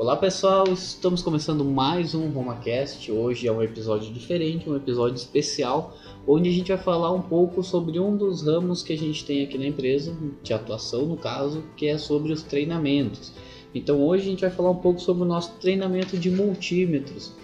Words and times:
Olá 0.00 0.16
pessoal, 0.16 0.64
estamos 0.72 1.20
começando 1.20 1.62
mais 1.62 2.14
um 2.14 2.30
RomaCast. 2.30 3.12
Hoje 3.12 3.46
é 3.46 3.52
um 3.52 3.62
episódio 3.62 4.10
diferente, 4.10 4.66
um 4.66 4.74
episódio 4.74 5.16
especial, 5.16 5.94
onde 6.26 6.48
a 6.48 6.52
gente 6.52 6.68
vai 6.68 6.78
falar 6.82 7.12
um 7.12 7.20
pouco 7.20 7.62
sobre 7.62 8.00
um 8.00 8.16
dos 8.16 8.42
ramos 8.46 8.82
que 8.82 8.94
a 8.94 8.96
gente 8.96 9.26
tem 9.26 9.44
aqui 9.44 9.58
na 9.58 9.66
empresa, 9.66 10.16
de 10.42 10.54
atuação 10.54 11.04
no 11.04 11.18
caso, 11.18 11.62
que 11.76 11.86
é 11.86 11.98
sobre 11.98 12.32
os 12.32 12.42
treinamentos. 12.42 13.30
Então 13.74 14.02
hoje 14.02 14.22
a 14.22 14.30
gente 14.30 14.40
vai 14.40 14.48
falar 14.48 14.70
um 14.70 14.76
pouco 14.76 15.02
sobre 15.02 15.22
o 15.22 15.26
nosso 15.26 15.52
treinamento 15.60 16.16
de 16.16 16.30
multímetros, 16.30 17.34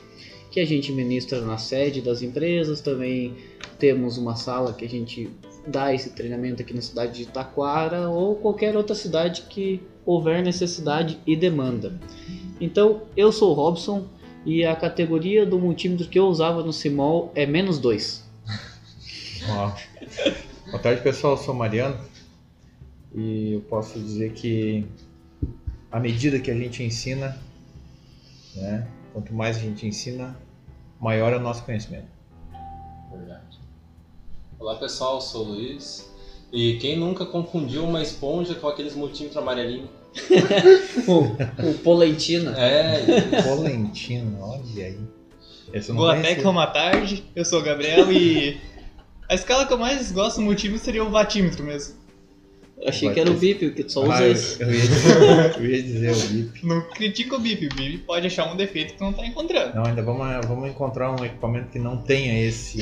que 0.51 0.59
a 0.59 0.65
gente 0.65 0.91
ministra 0.93 1.43
na 1.43 1.59
sede 1.59 2.01
das 2.01 2.23
empresas, 2.23 2.81
também 2.81 3.35
temos 3.79 4.17
uma 4.17 4.35
sala 4.35 4.73
que 4.73 4.87
a 4.87 4.89
gente 4.89 5.29
dá 5.67 5.93
esse 5.93 6.15
treinamento 6.15 6.63
aqui 6.63 6.73
na 6.73 6.81
cidade 6.81 7.19
de 7.19 7.27
Taquara 7.27 8.09
ou 8.09 8.35
qualquer 8.37 8.75
outra 8.79 8.95
cidade 8.95 9.43
que 9.43 9.83
houver 10.07 10.43
necessidade 10.43 11.19
e 11.27 11.35
demanda. 11.37 12.01
Então, 12.61 13.03
eu 13.17 13.33
sou 13.33 13.51
o 13.51 13.55
Robson 13.55 14.07
e 14.47 14.65
a 14.65 14.77
categoria 14.77 15.45
do 15.45 15.59
multímetro 15.59 16.09
que 16.09 16.19
eu 16.19 16.29
usava 16.29 16.63
no 16.63 16.73
Simol 16.73 17.33
é 17.35 17.45
menos 17.45 17.79
2. 17.81 18.25
Boa 20.71 20.83
tarde, 20.83 21.03
pessoal. 21.03 21.35
Eu 21.35 21.39
sou 21.39 21.53
o 21.53 21.59
Mariano 21.59 21.99
e 23.15 23.55
eu 23.55 23.61
posso 23.63 23.99
dizer 23.99 24.33
que 24.33 24.87
à 25.91 25.99
medida 25.99 26.39
que 26.39 26.51
a 26.51 26.55
gente 26.55 26.83
ensina, 26.83 27.37
né, 28.55 28.87
quanto 29.13 29.35
mais 29.35 29.57
a 29.57 29.61
gente 29.61 29.87
ensina, 29.87 30.37
maior 31.01 31.33
é 31.33 31.37
o 31.37 31.41
nosso 31.41 31.65
conhecimento. 31.65 32.09
Verdade. 33.11 33.59
Olá 34.59 34.77
pessoal, 34.77 35.17
eu 35.17 35.21
sou 35.21 35.47
o 35.47 35.49
Luiz. 35.51 36.11
E 36.53 36.79
quem 36.79 36.99
nunca 36.99 37.27
confundiu 37.27 37.85
uma 37.85 38.01
esponja 38.01 38.55
com 38.55 38.69
aqueles 38.69 38.95
multímetros 38.95 39.37
amarelinhos? 39.37 39.91
O, 41.07 41.69
o 41.71 41.75
Polentina. 41.79 42.55
É, 42.59 43.43
Polentino, 43.43 44.39
olha 44.41 44.87
aí. 44.87 44.99
Esse 45.73 45.91
eu 45.91 45.95
não 45.95 46.03
Boa 46.03 46.15
conhecia. 46.15 46.37
Tec, 46.37 46.47
uma 46.47 46.67
tarde. 46.67 47.25
Eu 47.35 47.45
sou 47.45 47.61
o 47.61 47.63
Gabriel 47.63 48.11
e 48.13 48.59
a 49.29 49.35
escala 49.35 49.67
que 49.67 49.73
eu 49.73 49.79
mais 49.79 50.13
gosto 50.13 50.39
no 50.39 50.47
multímetro 50.47 50.85
seria 50.85 51.05
o 51.05 51.11
vatímetro 51.11 51.65
mesmo. 51.65 51.95
Eu 52.81 52.91
achei 52.91 53.11
que 53.11 53.19
era 53.19 53.31
o 53.31 53.35
VIP, 53.35 53.71
que 53.71 53.89
só 53.89 54.03
usa 54.03 54.15
Ah, 54.17 54.23
eu, 54.27 54.33
esse. 54.33 54.63
eu 54.63 54.71
ia 54.73 54.81
dizer, 54.83 55.55
eu 55.59 55.67
ia 55.67 55.83
dizer 55.83 56.13
o 56.13 56.29
BIP. 56.29 56.67
Não 56.67 56.81
critica 56.91 57.37
o 57.37 57.39
BIP, 57.41 57.67
o 57.67 57.75
BIP 57.75 57.99
pode 57.99 58.27
achar 58.27 58.53
um 58.53 58.57
defeito 58.57 58.93
que 58.93 58.99
tu 58.99 59.05
não 59.05 59.13
tá 59.15 59.27
encontrando. 59.27 59.75
Não, 59.75 59.85
ainda 59.87 60.03
vamos, 60.03 60.47
vamos 60.47 60.69
encontrar 60.69 61.11
um 61.11 61.25
equipamento 61.25 61.69
que 61.71 61.79
não 61.79 61.97
tenha 61.97 62.39
esse, 62.47 62.79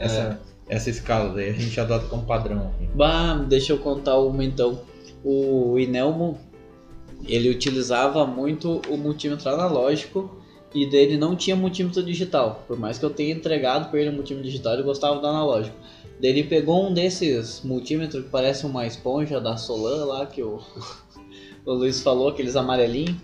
essa, 0.00 0.40
essa 0.68 0.90
escala, 0.90 1.32
daí 1.32 1.50
a 1.50 1.52
gente 1.52 1.78
adota 1.80 2.06
como 2.08 2.24
padrão. 2.24 2.72
aqui. 2.74 2.88
Bah, 2.94 3.34
deixa 3.48 3.72
eu 3.72 3.78
contar 3.78 4.18
uma 4.18 4.44
então. 4.44 4.80
O 5.24 5.78
Inelmo, 5.78 6.38
ele 7.24 7.50
utilizava 7.50 8.26
muito 8.26 8.80
o 8.88 8.96
multímetro 8.96 9.48
analógico 9.48 10.30
e 10.74 10.86
dele 10.86 11.16
não 11.16 11.34
tinha 11.34 11.56
multímetro 11.56 12.02
digital. 12.02 12.64
Por 12.66 12.78
mais 12.78 12.98
que 12.98 13.04
eu 13.04 13.10
tenha 13.10 13.32
entregado 13.32 13.90
para 13.90 14.00
ele 14.00 14.10
o 14.10 14.12
multímetro 14.12 14.48
digital, 14.48 14.74
ele 14.74 14.82
gostava 14.82 15.18
do 15.20 15.26
analógico. 15.26 15.76
Ele 16.22 16.44
pegou 16.44 16.86
um 16.86 16.94
desses 16.94 17.62
multímetros 17.62 18.24
que 18.24 18.30
parece 18.30 18.66
uma 18.66 18.86
esponja 18.86 19.40
da 19.40 19.56
Solan 19.56 20.04
lá 20.04 20.26
que 20.26 20.42
o, 20.42 20.60
o 21.64 21.72
Luiz 21.72 22.00
falou, 22.00 22.28
aqueles 22.28 22.56
amarelinhos. 22.56 23.16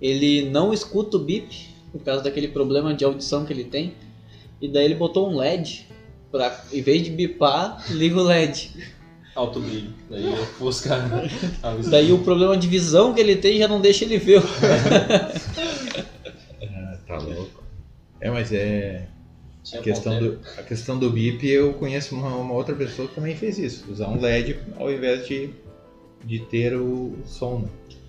Ele 0.00 0.50
não 0.50 0.72
escuta 0.72 1.16
o 1.16 1.20
bip 1.20 1.68
por 1.90 2.02
causa 2.02 2.24
daquele 2.24 2.48
problema 2.48 2.94
de 2.94 3.04
audição 3.04 3.44
que 3.44 3.52
ele 3.52 3.64
tem. 3.64 3.94
E 4.60 4.68
daí 4.68 4.84
ele 4.84 4.94
botou 4.94 5.28
um 5.30 5.36
LED 5.36 5.86
para, 6.30 6.64
em 6.72 6.80
vez 6.80 7.02
de 7.02 7.10
bipar, 7.10 7.84
liga 7.92 8.18
o 8.18 8.22
LED. 8.22 8.72
Alto 9.34 9.60
brilho. 9.60 9.92
Daí 10.10 10.28
ofusca 10.28 10.94
a 11.62 11.74
visão. 11.74 11.90
Daí 11.90 12.12
o 12.12 12.18
problema 12.22 12.56
de 12.56 12.66
visão 12.68 13.12
que 13.14 13.20
ele 13.20 13.36
tem 13.36 13.58
já 13.58 13.68
não 13.68 13.80
deixa 13.80 14.04
ele 14.04 14.18
ver. 14.18 14.42
Ah, 16.62 16.96
tá 17.06 17.18
louco. 17.18 17.62
É, 18.20 18.30
mas 18.30 18.52
é. 18.52 19.06
Tinha 19.64 19.80
A 19.80 19.84
questão, 19.84 20.12
ponteiro. 20.14 20.36
do, 20.38 20.60
a 20.60 20.62
questão 20.62 20.98
do 20.98 21.10
BIP, 21.10 21.48
eu 21.48 21.72
conheço 21.74 22.14
uma, 22.16 22.34
uma 22.36 22.54
outra 22.54 22.74
pessoa 22.74 23.06
que 23.08 23.14
também 23.14 23.36
fez 23.36 23.58
isso. 23.58 23.84
Usar 23.90 24.08
um 24.08 24.20
LED 24.20 24.58
ao 24.76 24.90
invés 24.90 25.26
de, 25.26 25.50
de 26.24 26.40
ter 26.40 26.74
o 26.74 27.16
som. 27.24 27.60
né? 27.60 27.68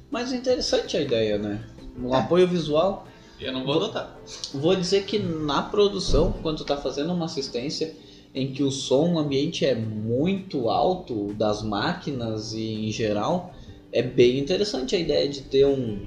Mas 0.10 0.34
é 0.34 0.36
interessante 0.38 0.98
a 0.98 1.02
ideia, 1.02 1.38
né? 1.38 1.64
Um 2.00 2.12
apoio 2.14 2.48
visual. 2.48 3.08
Eu 3.40 3.52
não 3.54 3.64
vou 3.66 3.76
adotar. 3.76 4.18
Vou 4.54 4.76
dizer 4.76 5.04
que 5.06 5.20
na 5.20 5.62
produção, 5.62 6.32
quando 6.42 6.58
tu 6.58 6.66
tá 6.66 6.78
fazendo 6.78 7.14
uma 7.14 7.26
assistência 7.26 7.94
em 8.34 8.52
que 8.52 8.64
o 8.64 8.72
som 8.72 9.18
ambiente 9.18 9.66
é 9.66 9.76
muito 9.76 10.70
alto 10.70 11.34
das 11.34 11.62
máquinas 11.62 12.54
e 12.54 12.88
em 12.88 12.92
geral, 12.92 13.54
é 13.92 14.02
bem 14.02 14.40
interessante 14.40 14.96
a 14.96 15.00
ideia 15.00 15.30
de 15.30 15.42
ter 15.42 15.66
um, 15.66 16.00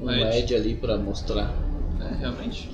um 0.00 0.06
LED. 0.06 0.24
LED 0.24 0.54
ali 0.54 0.74
para 0.74 0.96
mostrar. 0.96 1.54
É, 2.00 2.14
realmente. 2.14 2.70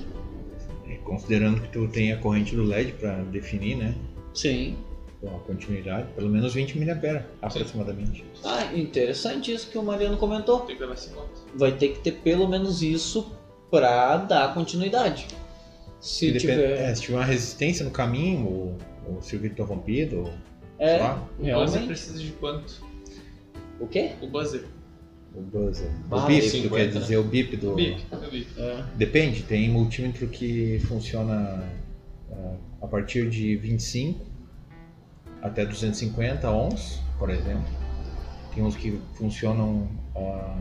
E 0.87 0.95
Considerando 0.99 1.61
que 1.61 1.67
tu 1.69 1.87
tem 1.87 2.13
a 2.13 2.17
corrente 2.17 2.55
do 2.55 2.63
LED 2.63 2.93
para 2.93 3.23
definir, 3.23 3.75
né? 3.75 3.93
Sim. 4.33 4.77
Com 5.19 5.35
a 5.35 5.39
continuidade, 5.39 6.07
pelo 6.15 6.29
menos 6.29 6.53
20 6.53 6.77
mAh 6.77 7.23
aproximadamente. 7.41 8.23
Ah, 8.43 8.73
interessante 8.73 9.51
isso 9.51 9.69
que 9.69 9.77
o 9.77 9.83
Mariano 9.83 10.17
comentou. 10.17 10.61
Tem 10.61 10.75
que 10.75 10.81
levar 10.81 10.97
vai 11.55 11.71
ter 11.71 11.89
que 11.89 11.99
ter 11.99 12.11
pelo 12.11 12.47
menos 12.47 12.81
isso 12.81 13.25
pra 13.69 14.17
dar 14.17 14.53
continuidade. 14.53 15.27
Se 16.05 16.31
depende- 16.31 16.39
tiver. 16.61 16.71
é, 16.81 16.93
se 16.95 17.01
tiver 17.01 17.17
uma 17.17 17.25
resistência 17.25 17.83
no 17.83 17.91
caminho, 17.91 18.45
ou, 18.47 18.77
ou 19.07 19.21
circuito 19.21 19.63
rompido, 19.63 20.19
ou 20.19 20.33
É, 20.77 20.89
sei 20.89 20.99
lá, 20.99 21.15
O 21.15 21.19
buzzer 21.37 21.45
realmente. 21.45 21.85
precisa 21.87 22.19
de 22.19 22.31
quanto? 22.33 22.81
O 23.79 23.87
quê? 23.87 24.11
O 24.21 24.27
buzzer. 24.27 24.65
o 25.35 25.41
buzzer. 25.41 25.89
Ah, 26.11 26.15
o 26.23 26.27
bip, 26.27 26.41
tu 26.45 26.49
50, 26.51 26.75
quer 26.75 26.93
né? 26.93 26.99
dizer 27.01 27.17
o 27.17 27.23
bip 27.23 27.57
do. 27.57 27.71
O 27.71 27.75
BIP. 27.75 28.01
O 28.11 28.29
BIP. 28.31 28.47
É. 28.57 28.83
Depende, 28.95 29.43
tem 29.43 29.69
multímetro 29.69 30.27
que 30.27 30.79
funciona 30.87 31.63
a 32.81 32.87
partir 32.87 33.29
de 33.29 33.55
25 33.57 34.23
até 35.41 35.65
250 35.65 36.49
ohms, 36.51 36.99
por 37.17 37.29
exemplo. 37.31 37.65
Tem 38.53 38.63
uns 38.63 38.75
que 38.75 38.99
funcionam, 39.15 39.89
ah, 40.15 40.57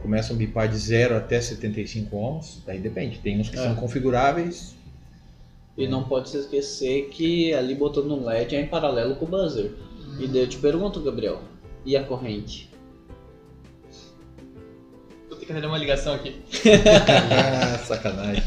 começam 0.00 0.36
a 0.36 0.38
bipar 0.38 0.68
de 0.68 0.76
0 0.78 1.16
até 1.16 1.40
75 1.40 2.16
ohms, 2.16 2.62
daí 2.64 2.78
depende. 2.78 3.18
Tem 3.18 3.38
uns 3.40 3.48
que 3.50 3.58
É. 3.58 3.62
são 3.62 3.74
configuráveis, 3.74 4.75
E 5.76 5.86
não 5.86 6.04
pode 6.04 6.30
se 6.30 6.38
esquecer 6.38 7.08
que 7.10 7.52
ali 7.52 7.74
botando 7.74 8.10
um 8.12 8.24
LED 8.24 8.56
é 8.56 8.60
em 8.60 8.66
paralelo 8.66 9.16
com 9.16 9.26
o 9.26 9.28
buzzer. 9.28 9.72
E 10.18 10.26
daí 10.26 10.42
eu 10.42 10.48
te 10.48 10.56
pergunto, 10.56 11.00
Gabriel, 11.00 11.42
e 11.84 11.96
a 11.96 12.02
corrente? 12.02 12.70
Vou 15.28 15.36
ter 15.38 15.44
que 15.44 15.52
arranjar 15.52 15.68
uma 15.68 15.78
ligação 15.78 16.14
aqui. 16.14 16.40
ah, 17.30 17.78
sacanagem. 17.84 18.42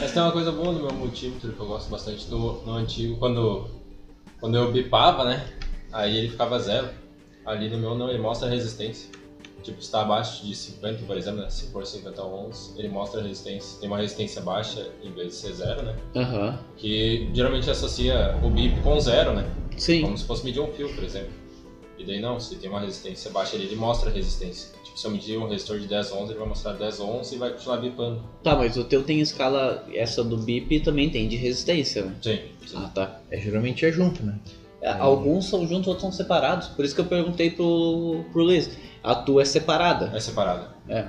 Mas 0.00 0.12
tem 0.12 0.22
uma 0.22 0.32
coisa 0.32 0.52
boa 0.52 0.72
no 0.72 0.80
meu 0.80 0.92
multímetro 0.92 1.52
que 1.52 1.60
eu 1.60 1.66
gosto 1.66 1.90
bastante 1.90 2.28
do, 2.28 2.62
no 2.64 2.72
antigo, 2.72 3.16
quando, 3.16 3.68
quando 4.38 4.56
eu 4.56 4.70
bipava, 4.70 5.24
né? 5.24 5.44
Aí 5.92 6.16
ele 6.16 6.28
ficava 6.28 6.58
zero. 6.58 6.88
Ali 7.44 7.68
no 7.68 7.78
meu 7.78 7.94
não, 7.94 8.08
ele 8.08 8.18
mostra 8.18 8.48
a 8.48 8.50
resistência. 8.50 9.10
Tipo, 9.64 9.80
se 9.80 9.86
está 9.86 10.02
abaixo 10.02 10.44
de 10.44 10.54
50, 10.54 11.04
por 11.06 11.16
exemplo, 11.16 11.40
né? 11.40 11.48
se 11.48 11.66
for 11.68 11.86
50 11.86 12.22
ohms, 12.22 12.74
ele 12.76 12.88
mostra 12.88 13.20
a 13.20 13.22
resistência. 13.22 13.80
Tem 13.80 13.88
uma 13.88 13.96
resistência 13.96 14.42
baixa 14.42 14.86
em 15.02 15.10
vez 15.10 15.28
de 15.28 15.34
ser 15.34 15.52
zero, 15.54 15.82
né? 15.82 15.96
Aham. 16.14 16.58
Que 16.76 17.26
geralmente 17.32 17.70
associa 17.70 18.34
o 18.42 18.50
bip 18.50 18.78
com 18.82 19.00
zero, 19.00 19.32
né? 19.32 19.46
Sim. 19.78 20.02
Como 20.02 20.18
se 20.18 20.24
fosse 20.24 20.44
medir 20.44 20.60
um 20.60 20.68
fio, 20.68 20.92
por 20.94 21.02
exemplo. 21.02 21.32
E 21.98 22.04
daí 22.04 22.20
não, 22.20 22.38
se 22.38 22.56
tem 22.56 22.68
uma 22.68 22.80
resistência 22.80 23.30
baixa 23.30 23.56
ele 23.56 23.74
mostra 23.74 24.10
a 24.10 24.12
resistência. 24.12 24.68
Tipo, 24.82 24.98
se 24.98 25.06
eu 25.06 25.10
medir 25.10 25.38
um 25.38 25.48
resistor 25.48 25.78
de 25.78 25.86
10 25.86 26.12
ohms, 26.12 26.28
ele 26.28 26.38
vai 26.38 26.48
mostrar 26.48 26.72
10 26.72 27.00
ohms 27.00 27.32
e 27.32 27.36
vai 27.36 27.50
continuar 27.50 27.78
bipando. 27.78 28.22
Tá, 28.42 28.54
mas 28.54 28.76
o 28.76 28.84
teu 28.84 29.02
tem 29.02 29.20
escala, 29.20 29.82
essa 29.94 30.22
do 30.22 30.36
BIP 30.36 30.80
também 30.80 31.08
tem 31.08 31.26
de 31.26 31.36
resistência, 31.36 32.04
né? 32.04 32.14
Sim, 32.20 32.40
sim. 32.66 32.76
Ah, 32.76 32.90
tá. 32.92 33.10
É, 33.30 33.40
geralmente 33.40 33.86
é 33.86 33.90
junto, 33.92 34.22
né? 34.22 34.38
É, 34.82 34.90
Alguns 34.98 35.46
são 35.46 35.66
juntos, 35.66 35.86
outros 35.86 36.02
são 36.02 36.12
separados. 36.12 36.68
Por 36.68 36.84
isso 36.84 36.94
que 36.94 37.00
eu 37.00 37.06
perguntei 37.06 37.48
pro, 37.48 38.22
pro 38.32 38.42
Luiz. 38.42 38.68
A 39.04 39.14
tua 39.14 39.42
é 39.42 39.44
separada. 39.44 40.10
É 40.16 40.20
separado. 40.20 40.66
É. 40.88 41.06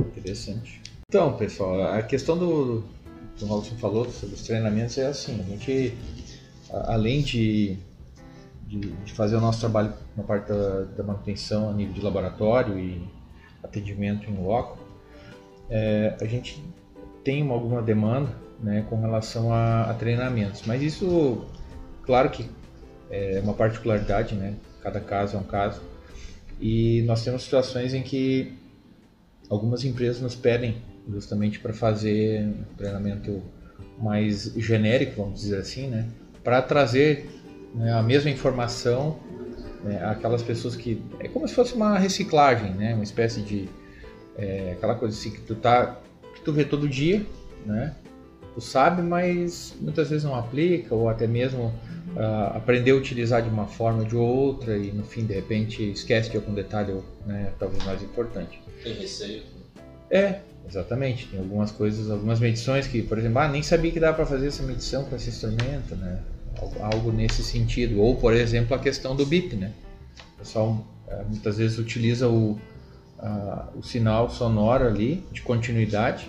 Interessante. 0.00 0.80
Então, 1.08 1.34
pessoal, 1.36 1.92
a 1.92 2.02
questão 2.02 2.38
do 2.38 2.82
que 3.36 3.44
o 3.44 3.46
Robson 3.46 3.76
falou 3.76 4.10
sobre 4.10 4.34
os 4.34 4.42
treinamentos 4.42 4.96
é 4.96 5.06
assim, 5.06 5.38
a 5.40 5.42
gente, 5.44 5.94
a- 6.72 6.94
além 6.94 7.20
de, 7.22 7.76
de, 8.66 8.78
de 8.80 9.12
fazer 9.12 9.36
o 9.36 9.40
nosso 9.40 9.60
trabalho 9.60 9.92
na 10.16 10.22
parte 10.22 10.48
da, 10.48 10.84
da 10.96 11.02
manutenção 11.04 11.68
a 11.68 11.72
nível 11.72 11.92
de 11.92 12.00
laboratório 12.00 12.78
e 12.78 13.06
atendimento 13.62 14.28
em 14.30 14.42
loco, 14.42 14.78
é, 15.68 16.16
a 16.20 16.24
gente 16.24 16.62
tem 17.22 17.42
uma- 17.42 17.54
alguma 17.54 17.82
demanda 17.82 18.30
né, 18.60 18.86
com 18.88 18.98
relação 19.00 19.52
a, 19.52 19.90
a 19.90 19.94
treinamentos, 19.94 20.62
mas 20.66 20.80
isso, 20.82 21.44
claro 22.04 22.30
que 22.30 22.48
é 23.10 23.40
uma 23.44 23.52
particularidade, 23.54 24.34
né? 24.34 24.54
Cada 24.82 24.98
caso 25.00 25.36
é 25.36 25.40
um 25.40 25.44
caso. 25.44 25.80
E 26.60 27.02
nós 27.02 27.24
temos 27.24 27.42
situações 27.42 27.94
em 27.94 28.02
que 28.02 28.52
algumas 29.48 29.84
empresas 29.84 30.20
nos 30.20 30.34
pedem 30.34 30.76
justamente 31.10 31.58
para 31.58 31.72
fazer 31.72 32.42
um 32.42 32.64
treinamento 32.76 33.42
mais 33.98 34.52
genérico, 34.56 35.22
vamos 35.22 35.40
dizer 35.40 35.58
assim, 35.58 35.88
né? 35.88 36.08
Para 36.42 36.62
trazer 36.62 37.28
né, 37.74 37.92
a 37.92 38.02
mesma 38.02 38.30
informação 38.30 39.18
né, 39.82 40.02
àquelas 40.04 40.42
pessoas 40.42 40.76
que 40.76 41.02
é 41.18 41.28
como 41.28 41.46
se 41.46 41.54
fosse 41.54 41.74
uma 41.74 41.98
reciclagem, 41.98 42.72
né? 42.74 42.94
Uma 42.94 43.04
espécie 43.04 43.42
de 43.42 43.68
É 44.36 44.72
aquela 44.72 44.94
coisa 44.94 45.14
assim 45.14 45.30
que 45.30 45.40
tu 45.42 45.54
tá, 45.54 46.00
que 46.34 46.40
tu 46.40 46.52
vê 46.52 46.64
todo 46.64 46.88
dia, 46.88 47.26
né? 47.66 47.94
Tu 48.54 48.60
sabe, 48.60 49.02
mas 49.02 49.74
muitas 49.80 50.10
vezes 50.10 50.24
não 50.24 50.34
aplica 50.34 50.94
ou 50.94 51.08
até 51.08 51.26
mesmo 51.26 51.72
uh, 52.16 52.56
aprender 52.56 52.92
a 52.92 52.94
utilizar 52.94 53.42
de 53.42 53.48
uma 53.48 53.66
forma 53.66 54.00
ou 54.00 54.04
de 54.04 54.16
outra 54.16 54.76
e 54.76 54.92
no 54.92 55.04
fim 55.04 55.24
de 55.24 55.34
repente 55.34 55.90
esquece 55.90 56.30
de 56.30 56.36
algum 56.36 56.54
detalhe, 56.54 56.94
né? 57.26 57.52
Talvez 57.58 57.84
mais 57.84 58.02
importante. 58.02 58.60
Tem 58.82 58.94
receio. 58.94 59.42
É, 60.10 60.40
exatamente. 60.68 61.26
Tem 61.26 61.40
algumas 61.40 61.70
coisas, 61.70 62.10
algumas 62.10 62.38
medições 62.38 62.86
que, 62.86 63.02
por 63.02 63.18
exemplo, 63.18 63.38
ah, 63.38 63.48
nem 63.48 63.62
sabia 63.62 63.90
que 63.90 64.00
dava 64.00 64.16
para 64.16 64.26
fazer 64.26 64.48
essa 64.48 64.62
medição 64.62 65.04
com 65.04 65.16
esse 65.16 65.30
instrumento, 65.30 65.96
né? 65.96 66.20
Algo 66.80 67.10
nesse 67.10 67.42
sentido. 67.42 68.00
Ou, 68.00 68.16
por 68.16 68.34
exemplo, 68.34 68.76
a 68.76 68.78
questão 68.78 69.16
do 69.16 69.24
BIP, 69.24 69.56
né? 69.56 69.72
O 70.34 70.38
pessoal 70.38 70.86
é, 71.08 71.22
muitas 71.24 71.56
vezes 71.56 71.78
utiliza 71.78 72.28
o, 72.28 72.58
a, 73.18 73.68
o 73.74 73.82
sinal 73.82 74.28
sonoro 74.28 74.86
ali 74.86 75.24
de 75.32 75.40
continuidade 75.42 76.28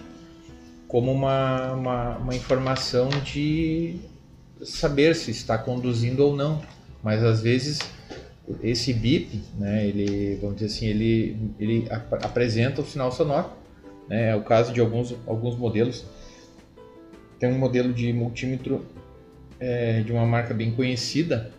como 0.88 1.12
uma, 1.12 1.74
uma, 1.74 2.18
uma 2.18 2.36
informação 2.36 3.10
de 3.10 4.00
saber 4.64 5.16
se 5.16 5.32
está 5.32 5.58
conduzindo 5.58 6.26
ou 6.26 6.36
não. 6.36 6.62
Mas 7.04 7.24
às 7.24 7.42
vezes 7.42 7.80
esse 8.62 8.94
bip, 8.94 9.42
né, 9.58 9.86
ele, 9.88 10.38
vamos 10.42 10.56
dizer 10.58 10.68
assim, 10.68 10.88
ele, 10.88 11.38
ele 11.60 11.88
ap 11.90 12.14
apresenta 12.14 12.82
o 12.82 12.86
sinal 12.86 13.12
sonoro 13.12 13.64
né? 14.08 14.30
É 14.30 14.36
o 14.36 14.42
caso 14.42 14.74
de 14.74 14.80
alguns, 14.80 15.16
alguns 15.26 15.56
modelos. 15.58 16.06
Tem 17.40 17.50
um 17.50 17.58
modelo 17.58 17.94
de 17.94 18.12
multímetro 18.14 18.86
é, 19.60 20.02
de 20.02 20.12
uma 20.12 20.26
marca 20.26 20.54
bem 20.54 20.72
conhecida 20.72 21.52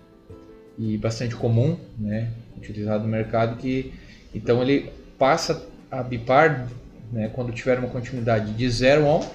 e 0.78 0.96
bastante 0.96 1.36
comum, 1.36 1.78
né? 1.98 2.30
utilizado 2.56 3.04
no 3.04 3.10
mercado, 3.10 3.56
que 3.56 3.92
então 4.34 4.62
ele 4.62 4.90
passa 5.18 5.66
a 5.90 6.02
bipar 6.02 6.68
né, 7.12 7.30
quando 7.34 7.52
tiver 7.52 7.78
uma 7.78 7.88
continuidade 7.88 8.52
de 8.52 8.68
0 8.68 9.04
ohm 9.04 9.26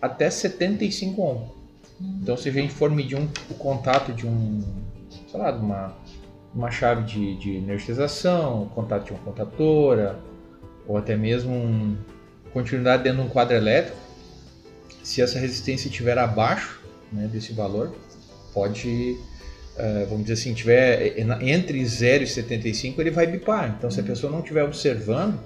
até 0.00 0.28
75 0.28 1.22
ohm. 1.22 1.48
Então 2.00 2.36
se 2.36 2.48
a 2.48 2.52
gente 2.52 2.72
for 2.72 2.90
medir 2.90 3.16
um, 3.16 3.28
o 3.50 3.54
contato 3.54 4.12
de 4.12 4.26
um, 4.26 4.62
sei 5.30 5.40
lá, 5.40 5.50
de 5.50 5.58
uma, 5.58 5.96
uma 6.54 6.70
chave 6.70 7.04
de, 7.04 7.36
de 7.36 7.56
energização, 7.56 8.70
contato 8.74 9.06
de 9.06 9.12
uma 9.12 9.20
contatora, 9.20 10.18
ou 10.86 10.96
até 10.96 11.16
mesmo 11.16 11.52
um, 11.52 11.96
continuidade 12.52 13.02
dentro 13.02 13.22
de 13.22 13.26
um 13.26 13.30
quadro 13.30 13.56
elétrico, 13.56 13.96
se 15.02 15.20
essa 15.20 15.38
resistência 15.38 15.88
estiver 15.88 16.18
abaixo 16.18 16.80
né, 17.12 17.28
desse 17.30 17.52
valor, 17.52 17.94
pode, 18.52 19.18
uh, 19.76 20.06
vamos 20.08 20.22
dizer 20.22 20.34
assim, 20.34 20.54
tiver 20.54 21.18
entre 21.18 21.84
0 21.84 22.24
e 22.24 22.26
75, 22.26 23.00
ele 23.00 23.10
vai 23.10 23.26
bipar. 23.26 23.74
Então, 23.76 23.90
se 23.90 24.00
a 24.00 24.02
uhum. 24.02 24.08
pessoa 24.08 24.32
não 24.32 24.40
estiver 24.40 24.62
observando, 24.62 25.38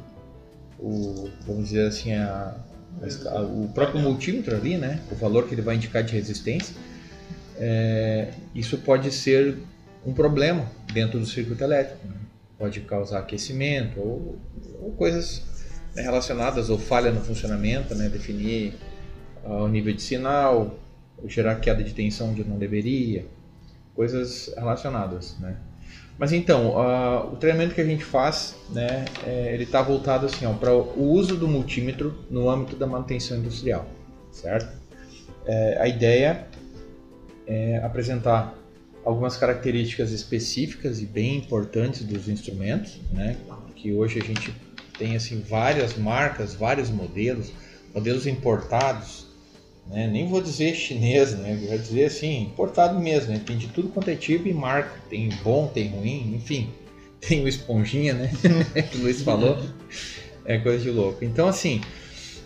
o, 0.78 1.28
vamos 1.46 1.70
dizer 1.70 1.88
assim, 1.88 2.14
a, 2.14 2.54
o 3.00 3.68
próprio 3.72 4.00
multímetro 4.00 4.56
ali, 4.56 4.76
né, 4.76 5.00
o 5.10 5.14
valor 5.14 5.46
que 5.46 5.54
ele 5.54 5.62
vai 5.62 5.76
indicar 5.76 6.02
de 6.02 6.12
resistência, 6.12 6.74
é, 7.56 8.32
isso 8.54 8.78
pode 8.78 9.10
ser 9.12 9.56
um 10.04 10.12
problema 10.12 10.70
dentro 10.92 11.18
do 11.18 11.26
circuito 11.26 11.62
elétrico. 11.62 12.06
Né? 12.06 12.14
Pode 12.58 12.80
causar 12.80 13.20
aquecimento 13.20 14.00
ou, 14.00 14.38
ou 14.80 14.92
coisas 14.92 15.42
né, 15.94 16.02
relacionadas 16.02 16.70
ou 16.70 16.78
falha 16.78 17.12
no 17.12 17.20
funcionamento, 17.20 17.94
né, 17.94 18.08
definir 18.08 18.74
uh, 19.44 19.64
o 19.64 19.68
nível 19.68 19.94
de 19.94 20.02
sinal, 20.02 20.78
gerar 21.26 21.56
queda 21.56 21.82
de 21.82 21.92
tensão 21.92 22.30
onde 22.30 22.44
não 22.44 22.58
deveria, 22.58 23.26
coisas 23.94 24.52
relacionadas, 24.56 25.36
né. 25.38 25.56
Mas 26.18 26.32
então, 26.32 26.70
uh, 26.70 27.32
o 27.32 27.36
treinamento 27.36 27.74
que 27.74 27.80
a 27.80 27.84
gente 27.84 28.04
faz, 28.04 28.56
né, 28.70 29.04
é, 29.24 29.54
ele 29.54 29.62
está 29.62 29.80
voltado 29.80 30.26
assim, 30.26 30.52
para 30.54 30.74
o 30.74 31.12
uso 31.12 31.36
do 31.36 31.46
multímetro 31.46 32.24
no 32.28 32.50
âmbito 32.50 32.74
da 32.74 32.88
manutenção 32.88 33.38
industrial, 33.38 33.88
certo? 34.32 34.76
É, 35.46 35.78
a 35.80 35.86
ideia 35.86 36.48
é 37.46 37.78
apresentar 37.78 38.52
algumas 39.04 39.36
características 39.36 40.10
específicas 40.10 41.00
e 41.00 41.06
bem 41.06 41.36
importantes 41.36 42.04
dos 42.04 42.28
instrumentos, 42.28 43.00
né, 43.12 43.36
que 43.76 43.92
hoje 43.92 44.18
a 44.20 44.24
gente 44.24 44.52
tem 44.98 45.14
assim 45.14 45.40
várias 45.40 45.96
marcas, 45.96 46.52
vários 46.52 46.90
modelos, 46.90 47.52
modelos 47.94 48.26
importados, 48.26 49.27
né? 49.90 50.06
nem 50.06 50.28
vou 50.28 50.40
dizer 50.40 50.74
chinês, 50.74 51.34
né? 51.34 51.58
vou 51.66 51.78
dizer 51.78 52.06
assim, 52.06 52.42
importado 52.42 52.98
mesmo, 52.98 53.32
né? 53.32 53.40
tem 53.44 53.56
de 53.56 53.68
tudo 53.68 53.88
quanto 53.88 54.08
é 54.10 54.14
tipo 54.14 54.48
e 54.48 54.52
marca, 54.52 54.90
tem 55.08 55.28
bom, 55.42 55.66
tem 55.66 55.88
ruim, 55.88 56.34
enfim, 56.34 56.70
tem 57.20 57.42
o 57.42 57.48
esponjinha, 57.48 58.14
né, 58.14 58.30
que 58.90 58.98
o 58.98 59.02
Luiz 59.02 59.22
falou, 59.22 59.58
é 60.44 60.58
coisa 60.58 60.82
de 60.82 60.90
louco. 60.90 61.24
Então 61.24 61.48
assim, 61.48 61.80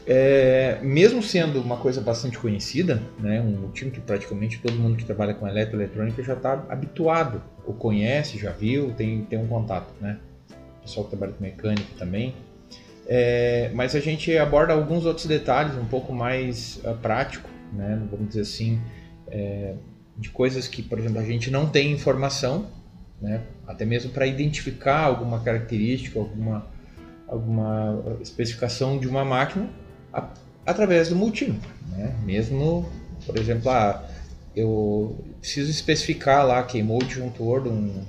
é, 0.07 0.79
mesmo 0.83 1.23
sendo 1.23 1.61
uma 1.61 1.77
coisa 1.77 2.01
bastante 2.01 2.39
conhecida, 2.39 3.03
né, 3.19 3.41
um 3.41 3.71
time 3.71 3.91
que 3.91 4.01
praticamente 4.01 4.59
todo 4.59 4.75
mundo 4.75 4.97
que 4.97 5.05
trabalha 5.05 5.35
com 5.35 5.47
eletroeletrônica 5.47 6.23
já 6.23 6.35
está 6.35 6.65
habituado, 6.69 7.43
ou 7.67 7.75
conhece, 7.75 8.39
já 8.39 8.51
viu, 8.51 8.93
tem, 8.93 9.23
tem 9.25 9.39
um 9.39 9.47
contato, 9.47 9.93
né? 10.01 10.19
pessoal 10.83 11.05
que 11.05 11.11
trabalha 11.11 11.33
com 11.33 11.43
mecânica 11.43 11.89
também. 11.97 12.35
É, 13.07 13.71
mas 13.75 13.95
a 13.95 14.01
gente 14.01 14.37
aborda 14.39 14.73
alguns 14.73 15.05
outros 15.05 15.27
detalhes 15.27 15.77
um 15.77 15.85
pouco 15.85 16.13
mais 16.13 16.81
uh, 16.85 16.95
prático, 16.95 17.49
né? 17.73 18.01
vamos 18.11 18.29
dizer 18.29 18.43
assim, 18.43 18.81
é, 19.29 19.75
de 20.17 20.31
coisas 20.31 20.69
que, 20.69 20.83
por 20.83 20.99
exemplo, 20.99 21.19
a 21.19 21.25
gente 21.25 21.51
não 21.51 21.69
tem 21.69 21.91
informação, 21.93 22.67
né? 23.21 23.43
até 23.67 23.85
mesmo 23.85 24.11
para 24.11 24.27
identificar 24.27 25.01
alguma 25.01 25.41
característica, 25.41 26.19
alguma, 26.19 26.67
alguma 27.27 28.19
especificação 28.21 28.99
de 28.99 29.09
uma 29.09 29.25
máquina 29.25 29.69
a, 30.13 30.29
através 30.65 31.09
do 31.09 31.17
multímetro. 31.17 31.71
Né? 31.91 32.15
Mesmo, 32.25 32.89
por 33.27 33.37
exemplo, 33.37 33.71
ah, 33.71 34.05
eu 34.55 35.25
preciso 35.41 35.71
especificar 35.71 36.47
lá, 36.47 36.63
queimou 36.63 37.03
o 37.03 37.05
disjuntor 37.05 37.63
de 37.63 37.69
um, 37.69 38.05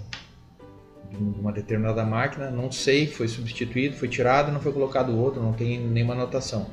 de 1.17 1.39
uma 1.39 1.51
determinada 1.51 2.03
máquina, 2.03 2.49
não 2.49 2.71
sei, 2.71 3.07
foi 3.07 3.27
substituído, 3.27 3.95
foi 3.95 4.07
tirado, 4.07 4.51
não 4.51 4.59
foi 4.59 4.71
colocado 4.71 5.17
outro, 5.17 5.41
não 5.41 5.53
tem 5.53 5.79
nenhuma 5.79 6.13
anotação. 6.13 6.67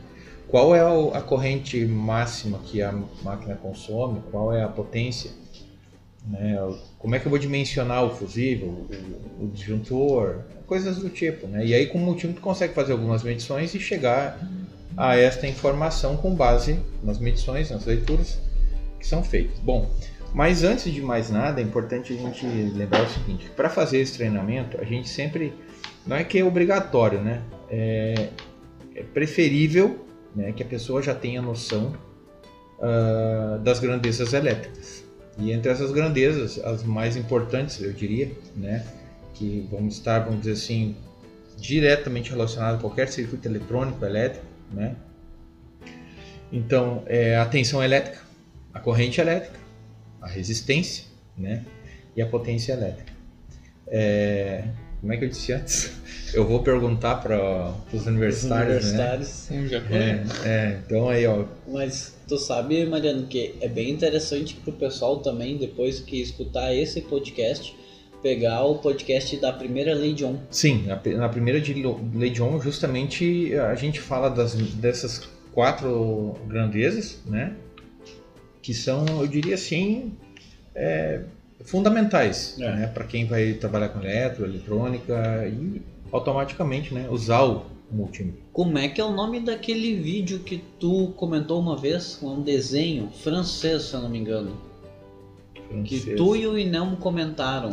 Qual 0.49 0.75
é 0.75 0.81
a 0.81 1.21
corrente 1.21 1.85
máxima 1.85 2.59
que 2.59 2.83
a 2.83 2.93
máquina 3.23 3.55
consome? 3.55 4.21
Qual 4.31 4.53
é 4.53 4.65
a 4.65 4.69
potência? 4.69 5.31
Né? 6.27 6.59
Como 6.99 7.15
é 7.15 7.19
que 7.19 7.27
eu 7.27 7.31
vou 7.31 7.39
dimensionar 7.39 8.05
o 8.05 8.11
fusível, 8.11 8.69
o, 8.69 9.45
o 9.45 9.49
disjuntor, 9.49 10.41
coisas 10.67 10.99
do 10.99 11.09
tipo. 11.09 11.47
Né? 11.47 11.67
E 11.67 11.75
aí 11.75 11.87
com 11.87 11.99
o 11.99 12.01
multímetro 12.01 12.43
consegue 12.43 12.75
fazer 12.75 12.93
algumas 12.93 13.23
medições 13.23 13.75
e 13.75 13.81
chegar 13.81 14.41
a 14.97 15.17
esta 15.17 15.47
informação 15.47 16.17
com 16.17 16.35
base 16.35 16.79
nas 17.03 17.19
medições, 17.19 17.71
nas 17.71 17.85
leituras 17.85 18.39
que 18.99 19.07
são 19.07 19.23
feitas. 19.23 19.59
Bom, 19.61 19.89
mas 20.33 20.63
antes 20.63 20.93
de 20.93 21.03
mais 21.03 21.31
nada, 21.31 21.61
é 21.61 21.65
importante 21.65 22.13
a 22.13 22.17
gente 22.17 22.47
lembrar 22.47 23.03
o 23.03 23.09
seguinte: 23.09 23.51
para 23.57 23.69
fazer 23.69 23.99
esse 23.99 24.15
treinamento, 24.15 24.81
a 24.81 24.85
gente 24.85 25.09
sempre. 25.09 25.53
Não 26.07 26.17
é 26.17 26.25
que 26.25 26.39
é 26.39 26.45
obrigatório, 26.45 27.21
né? 27.21 27.43
É, 27.69 28.29
é 28.95 29.03
preferível 29.03 30.07
né, 30.35 30.53
que 30.53 30.63
a 30.63 30.67
pessoa 30.67 31.03
já 31.03 31.15
tenha 31.15 31.43
noção 31.43 31.95
uh, 32.79 33.59
das 33.61 33.79
grandezas 33.79 34.33
elétricas. 34.33 35.05
E 35.39 35.53
entre 35.53 35.71
essas 35.71 35.93
grandezas, 35.93 36.59
as 36.65 36.83
mais 36.83 37.17
importantes, 37.17 37.81
eu 37.81 37.93
diria, 37.93 38.31
né, 38.57 38.85
que 39.35 39.67
vamos 39.71 39.95
estar, 39.95 40.21
vamos 40.21 40.41
dizer 40.41 40.53
assim, 40.53 40.97
diretamente 41.57 42.31
relacionado 42.31 42.77
a 42.77 42.79
qualquer 42.79 43.09
circuito 43.09 43.47
eletrônico, 43.47 44.05
elétrico, 44.05 44.45
né? 44.73 44.97
Então, 46.53 47.05
é 47.07 47.37
a 47.37 47.47
tensão 47.47 47.83
elétrica, 47.83 48.19
a 48.75 48.81
corrente 48.81 49.21
elétrica, 49.21 49.60
a 50.21 50.29
resistência 50.29 51.05
né, 51.37 51.65
e 52.17 52.23
a 52.23 52.27
potência 52.27 52.73
elétrica. 52.73 53.13
É, 53.87 54.65
como 55.01 55.13
é 55.13 55.17
que 55.17 55.25
eu 55.25 55.29
disse 55.29 55.53
antes? 55.53 55.93
Eu 56.33 56.47
vou 56.47 56.63
perguntar 56.63 57.17
para 57.17 57.75
os 57.93 58.07
universitários. 58.07 58.85
Os 58.85 58.93
universitários, 58.93 59.49
né? 59.51 59.67
já 59.67 59.81
foi. 59.81 59.97
É, 59.97 60.25
é, 60.45 60.81
então 60.87 61.09
aí, 61.09 61.27
ó. 61.27 61.45
Mas 61.67 62.15
tu 62.29 62.39
sabe, 62.39 62.87
Mariano, 62.87 63.27
que 63.27 63.57
é 63.61 63.67
bem 63.67 63.91
interessante 63.91 64.55
para 64.55 64.71
o 64.71 64.77
pessoal 64.77 65.19
também, 65.19 65.57
depois 65.57 65.99
que 65.99 66.21
escutar 66.21 66.73
esse 66.73 67.01
podcast, 67.01 67.75
pegar 68.23 68.65
o 68.65 68.77
podcast 68.77 69.37
da 69.39 69.53
primeira 69.53 69.93
Lei 69.93 70.13
de 70.13 70.25
On. 70.25 70.37
Sim, 70.51 70.85
na, 70.87 71.29
primeira 71.29 71.61
de 71.61 71.75
Lei 72.15 72.31
de 72.31 72.41
On, 72.41 72.61
justamente 72.61 73.53
a 73.57 73.75
gente 73.75 74.01
fala 74.01 74.29
das, 74.29 74.55
dessas 74.55 75.29
quatro 75.53 76.37
grandezas, 76.47 77.19
né? 77.27 77.57
Que 78.63 78.75
são, 78.75 79.05
eu 79.07 79.27
diria 79.27 79.55
assim, 79.55 80.13
é, 80.75 81.23
fundamentais 81.65 82.57
é. 82.59 82.77
né, 82.77 82.87
para 82.87 83.05
quem 83.05 83.27
vai 83.27 83.55
trabalhar 83.55 83.89
com 83.91 84.01
eletro, 84.01 84.45
eletrônica 84.45 85.47
e 85.49 85.83
automaticamente 86.13 86.93
né, 86.93 87.09
usar 87.11 87.45
o 87.45 87.65
multímetro. 87.91 88.41
Como 88.53 88.79
é 88.79 88.89
que 88.89 89.01
é 89.01 89.05
o 89.05 89.13
nome 89.13 89.41
daquele 89.41 89.95
vídeo 89.95 90.41
que 90.41 90.63
tu 90.79 91.13
comentou 91.17 91.61
uma 91.61 91.77
vez? 91.77 92.19
Um 92.23 92.43
desenho 92.43 93.11
francês, 93.11 93.83
se 93.83 93.95
eu 93.95 94.01
não 94.01 94.09
me 94.09 94.19
engano. 94.19 94.57
Francês. 95.69 96.05
Que 96.05 96.15
tu 96.15 96.37
e 96.37 96.47
o 96.47 96.59
Inelmo 96.59 96.97
comentaram. 96.97 97.71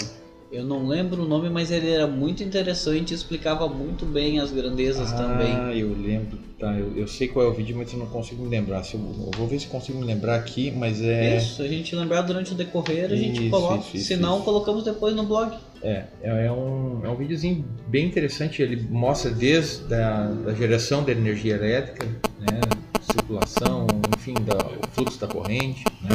Eu 0.50 0.64
não 0.64 0.88
lembro 0.88 1.24
o 1.24 1.28
nome, 1.28 1.50
mas 1.50 1.72
ele 1.72 1.90
era 1.90 2.08
muito 2.08 2.42
interessante 2.42 3.12
e 3.12 3.16
explicava 3.16 3.68
muito 3.68 4.06
bem 4.06 4.40
as 4.40 4.50
grandezas 4.50 5.12
também. 5.12 5.54
Ah, 5.54 5.76
eu 5.76 5.90
lembro. 5.90 6.40
Tá, 6.58 6.74
eu, 6.74 6.98
eu 6.98 7.08
sei 7.08 7.28
qual 7.28 7.46
é 7.46 7.50
o 7.50 7.54
vídeo, 7.54 7.76
mas 7.78 7.92
eu 7.92 8.00
não 8.00 8.08
consigo 8.08 8.42
me 8.44 8.50
lembrar. 8.50 8.82
Eu, 8.94 9.00
eu 9.00 9.32
vou 9.38 9.46
ver 9.46 9.60
se 9.60 9.68
consigo 9.68 10.00
me 10.00 10.06
lembrar 10.06 10.36
aqui, 10.36 10.72
mas 10.72 11.02
é. 11.02 11.38
Isso, 11.38 11.62
a 11.62 11.68
gente 11.68 11.94
lembrar 11.96 12.22
durante 12.22 12.54
o 12.54 12.56
decorrer, 12.56 13.12
a 13.12 13.16
gente 13.16 13.42
Isso, 13.42 13.50
coloca. 13.50 13.80
isso, 13.80 13.98
isso, 13.98 14.08
Se 14.08 14.16
não, 14.16 14.42
colocamos 14.42 14.84
depois 14.84 15.14
no 15.16 15.24
blog. 15.24 15.56
É, 15.84 16.06
é 16.24 16.46
é 16.46 16.52
um, 16.52 17.02
é 17.04 17.10
um 17.10 17.16
videozinho 17.16 17.66
bem 17.88 18.06
interessante. 18.06 18.62
Ele 18.62 18.88
mostra 18.90 19.30
desde 19.30 19.94
a 19.94 20.28
da 20.28 20.54
geração 20.54 21.04
da 21.04 21.12
energia 21.12 21.56
elétrica, 21.56 22.06
né, 22.40 22.60
circulação, 23.02 23.86
enfim, 24.18 24.34
da, 24.34 24.56
o 24.56 24.88
fluxo 24.94 25.20
da 25.20 25.28
corrente. 25.28 25.84
Né, 26.02 26.10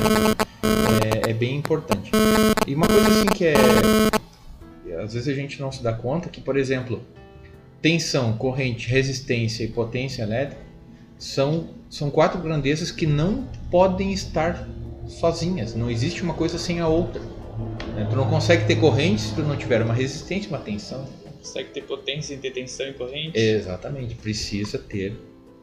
é, 1.24 1.30
é 1.30 1.34
bem 1.34 1.56
importante. 1.56 2.10
E 2.66 2.74
uma 2.74 2.86
coisa 2.86 3.08
assim 3.08 3.26
que 3.26 3.44
é. 3.44 4.21
Às 5.02 5.14
vezes 5.14 5.28
a 5.28 5.34
gente 5.34 5.60
não 5.60 5.72
se 5.72 5.82
dá 5.82 5.92
conta 5.92 6.28
que, 6.28 6.40
por 6.40 6.56
exemplo, 6.56 7.02
tensão, 7.80 8.36
corrente, 8.36 8.88
resistência 8.88 9.64
e 9.64 9.68
potência 9.68 10.22
elétrica 10.22 10.62
são, 11.18 11.68
são 11.90 12.10
quatro 12.10 12.40
grandezas 12.40 12.90
que 12.90 13.06
não 13.06 13.46
podem 13.70 14.12
estar 14.12 14.68
sozinhas. 15.06 15.74
Não 15.74 15.90
existe 15.90 16.22
uma 16.22 16.34
coisa 16.34 16.58
sem 16.58 16.80
a 16.80 16.88
outra. 16.88 17.20
né? 17.94 18.06
Tu 18.08 18.16
não 18.16 18.28
consegue 18.28 18.64
ter 18.66 18.76
corrente 18.76 19.22
se 19.22 19.34
tu 19.34 19.42
não 19.42 19.56
tiver 19.56 19.82
uma 19.82 19.94
resistência, 19.94 20.48
uma 20.48 20.58
tensão. 20.58 21.04
Consegue 21.38 21.70
ter 21.70 21.82
potência, 21.82 22.38
ter 22.38 22.52
tensão 22.52 22.86
e 22.86 22.92
corrente. 22.92 23.36
Exatamente, 23.38 24.14
precisa 24.14 24.78
ter. 24.78 25.16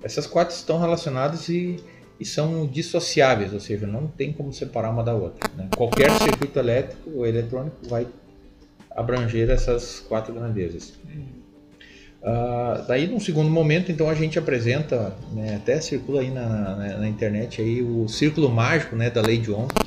Essas 0.03 0.27
quatro 0.27 0.53
estão 0.53 0.79
relacionadas 0.79 1.47
e, 1.47 1.77
e 2.19 2.25
são 2.25 2.67
dissociáveis, 2.67 3.53
ou 3.53 3.59
seja, 3.61 3.87
não 3.87 4.07
tem 4.07 4.33
como 4.33 4.51
separar 4.51 4.89
uma 4.91 5.03
da 5.03 5.13
outra. 5.13 5.49
né? 5.55 5.69
Qualquer 5.75 6.11
circuito 6.19 6.59
elétrico 6.59 7.09
ou 7.15 7.25
eletrônico 7.25 7.77
vai 7.87 8.05
abranger 8.99 9.49
essas 9.49 10.01
quatro 10.01 10.33
grandezas. 10.33 10.93
Ah, 12.21 12.83
daí, 12.85 13.07
num 13.07 13.19
segundo 13.19 13.49
momento, 13.49 13.91
então 13.91 14.09
a 14.09 14.13
gente 14.13 14.37
apresenta, 14.37 15.15
né, 15.31 15.55
até 15.55 15.79
circula 15.79 16.19
aí 16.19 16.29
na, 16.29 16.75
na, 16.75 16.97
na 16.97 17.07
internet 17.07 17.61
aí 17.61 17.81
o 17.81 18.09
círculo 18.09 18.49
mágico, 18.49 18.93
né, 18.95 19.09
da 19.09 19.21
lei 19.21 19.37
de 19.37 19.51
Ohm. 19.51 19.67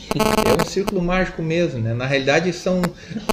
É 0.49 0.63
um 0.63 0.65
círculo 0.65 1.03
mágico 1.03 1.43
mesmo, 1.43 1.81
né? 1.81 1.95
Na 1.95 2.07
realidade, 2.07 2.53
são 2.53 2.83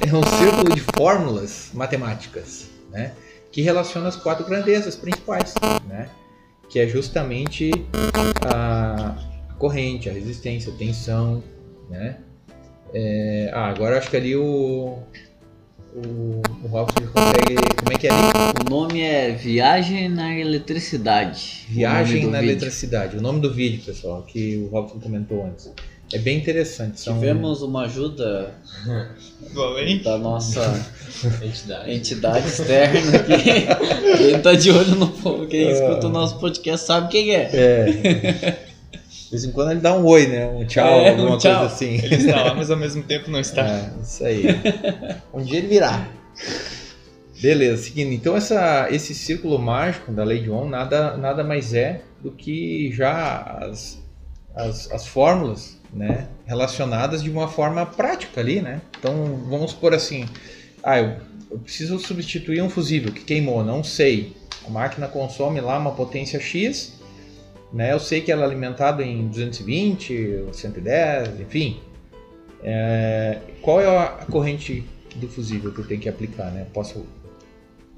é 0.01 0.13
um 0.13 0.23
círculo 0.37 0.73
de 0.73 0.81
fórmulas 0.95 1.71
matemáticas, 1.73 2.69
né, 2.91 3.13
que 3.51 3.61
relaciona 3.61 4.09
as 4.09 4.17
quatro 4.17 4.45
grandezas 4.45 4.97
principais, 4.97 5.53
né, 5.87 6.09
que 6.69 6.77
é 6.79 6.87
justamente 6.87 7.71
a 8.45 9.15
corrente, 9.57 10.09
a 10.09 10.13
resistência, 10.13 10.73
a 10.73 10.75
tensão, 10.75 11.41
né. 11.89 12.17
É, 12.93 13.51
ah, 13.53 13.67
agora 13.67 13.97
acho 13.97 14.09
que 14.09 14.17
ali 14.17 14.35
o 14.35 14.97
o, 15.95 16.41
o 16.63 16.67
Robson 16.67 17.07
consegue. 17.13 17.55
Como 17.77 17.93
é 17.93 17.97
que 17.97 18.07
é 18.07 18.11
ali? 18.11 18.29
O 18.65 18.69
nome 18.69 19.01
é 19.01 19.31
Viagem 19.31 20.09
na 20.09 20.37
Eletricidade. 20.37 21.65
Viagem 21.69 22.27
na 22.27 22.39
vídeo. 22.39 22.51
eletricidade. 22.53 23.17
O 23.17 23.21
nome 23.21 23.39
do 23.39 23.53
vídeo, 23.53 23.81
pessoal, 23.83 24.21
que 24.23 24.57
o 24.57 24.67
Robson 24.67 24.99
comentou 24.99 25.45
antes. 25.45 25.71
É 26.11 26.17
bem 26.17 26.37
interessante. 26.39 26.99
São... 26.99 27.13
Tivemos 27.13 27.61
uma 27.61 27.83
ajuda 27.83 28.55
Do 29.53 29.61
além. 29.61 30.01
da 30.01 30.17
nossa 30.17 30.83
Entidade. 31.43 31.91
entidade 31.93 32.47
externa 32.47 33.15
aqui. 33.17 34.17
Quem 34.17 34.41
tá 34.41 34.53
de 34.53 34.71
olho 34.71 34.95
no 34.95 35.07
povo, 35.07 35.45
quem 35.45 35.69
escuta 35.69 36.07
o 36.07 36.09
nosso 36.09 36.39
podcast 36.39 36.87
sabe 36.87 37.09
quem 37.09 37.35
é. 37.35 37.49
É. 37.53 38.65
De 39.29 39.31
vez 39.31 39.43
em 39.45 39.51
quando 39.51 39.69
ele 39.69 39.79
dá 39.79 39.93
um 39.95 40.03
oi, 40.05 40.25
né? 40.25 40.47
Um 40.47 40.65
tchau, 40.65 40.87
É, 40.87 41.11
um 41.11 41.21
alguma 41.21 41.37
tchau. 41.37 41.59
coisa 41.59 41.71
assim. 41.73 41.95
Ele 42.03 42.15
está 42.15 42.41
lá, 42.45 42.53
mas 42.57 42.71
ao 42.71 42.77
mesmo 42.77 43.03
tempo 43.03 43.29
não 43.29 43.39
está. 43.39 43.63
É, 43.67 43.91
isso 44.01 44.25
aí. 44.25 44.43
Um 45.31 45.43
dia 45.43 45.59
ele 45.59 45.67
virá. 45.67 46.07
Beleza, 47.39 47.83
seguindo. 47.83 48.11
Então 48.11 48.35
essa, 48.35 48.87
esse 48.89 49.13
círculo 49.13 49.59
mágico 49.59 50.11
da 50.11 50.23
lei 50.23 50.41
de 50.41 50.49
Ohm 50.49 50.67
nada, 50.67 51.15
nada 51.15 51.43
mais 51.43 51.73
é 51.75 52.01
do 52.21 52.31
que 52.31 52.91
já 52.91 53.59
as, 53.61 54.01
as, 54.55 54.91
as 54.91 55.07
fórmulas 55.07 55.77
né, 55.93 56.27
relacionadas 56.45 57.21
de 57.23 57.29
uma 57.29 57.47
forma 57.47 57.85
prática 57.85 58.41
ali, 58.41 58.61
né? 58.61 58.81
Então 58.99 59.39
vamos 59.47 59.73
por 59.73 59.93
assim, 59.93 60.25
ah, 60.83 60.99
eu, 60.99 61.13
eu 61.51 61.59
preciso 61.59 61.97
substituir 61.99 62.61
um 62.61 62.69
fusível 62.69 63.11
que 63.11 63.23
queimou, 63.23 63.63
não 63.63 63.83
sei. 63.83 64.35
A 64.67 64.69
máquina 64.69 65.07
consome 65.07 65.61
lá 65.61 65.77
uma 65.77 65.91
potência 65.91 66.39
X, 66.39 66.98
né? 67.71 67.93
Eu 67.93 67.99
sei 67.99 68.21
que 68.21 68.31
ela 68.31 68.43
é 68.43 68.45
alimentada 68.45 69.03
em 69.03 69.27
220, 69.27 70.45
110, 70.51 71.39
enfim. 71.39 71.79
É, 72.63 73.39
qual 73.61 73.79
é 73.79 73.87
a 73.87 74.25
corrente 74.29 74.83
do 75.15 75.27
fusível 75.27 75.71
que 75.71 75.79
eu 75.79 75.87
tenho 75.87 76.01
que 76.01 76.09
aplicar, 76.09 76.51
né? 76.51 76.65
Posso 76.73 77.05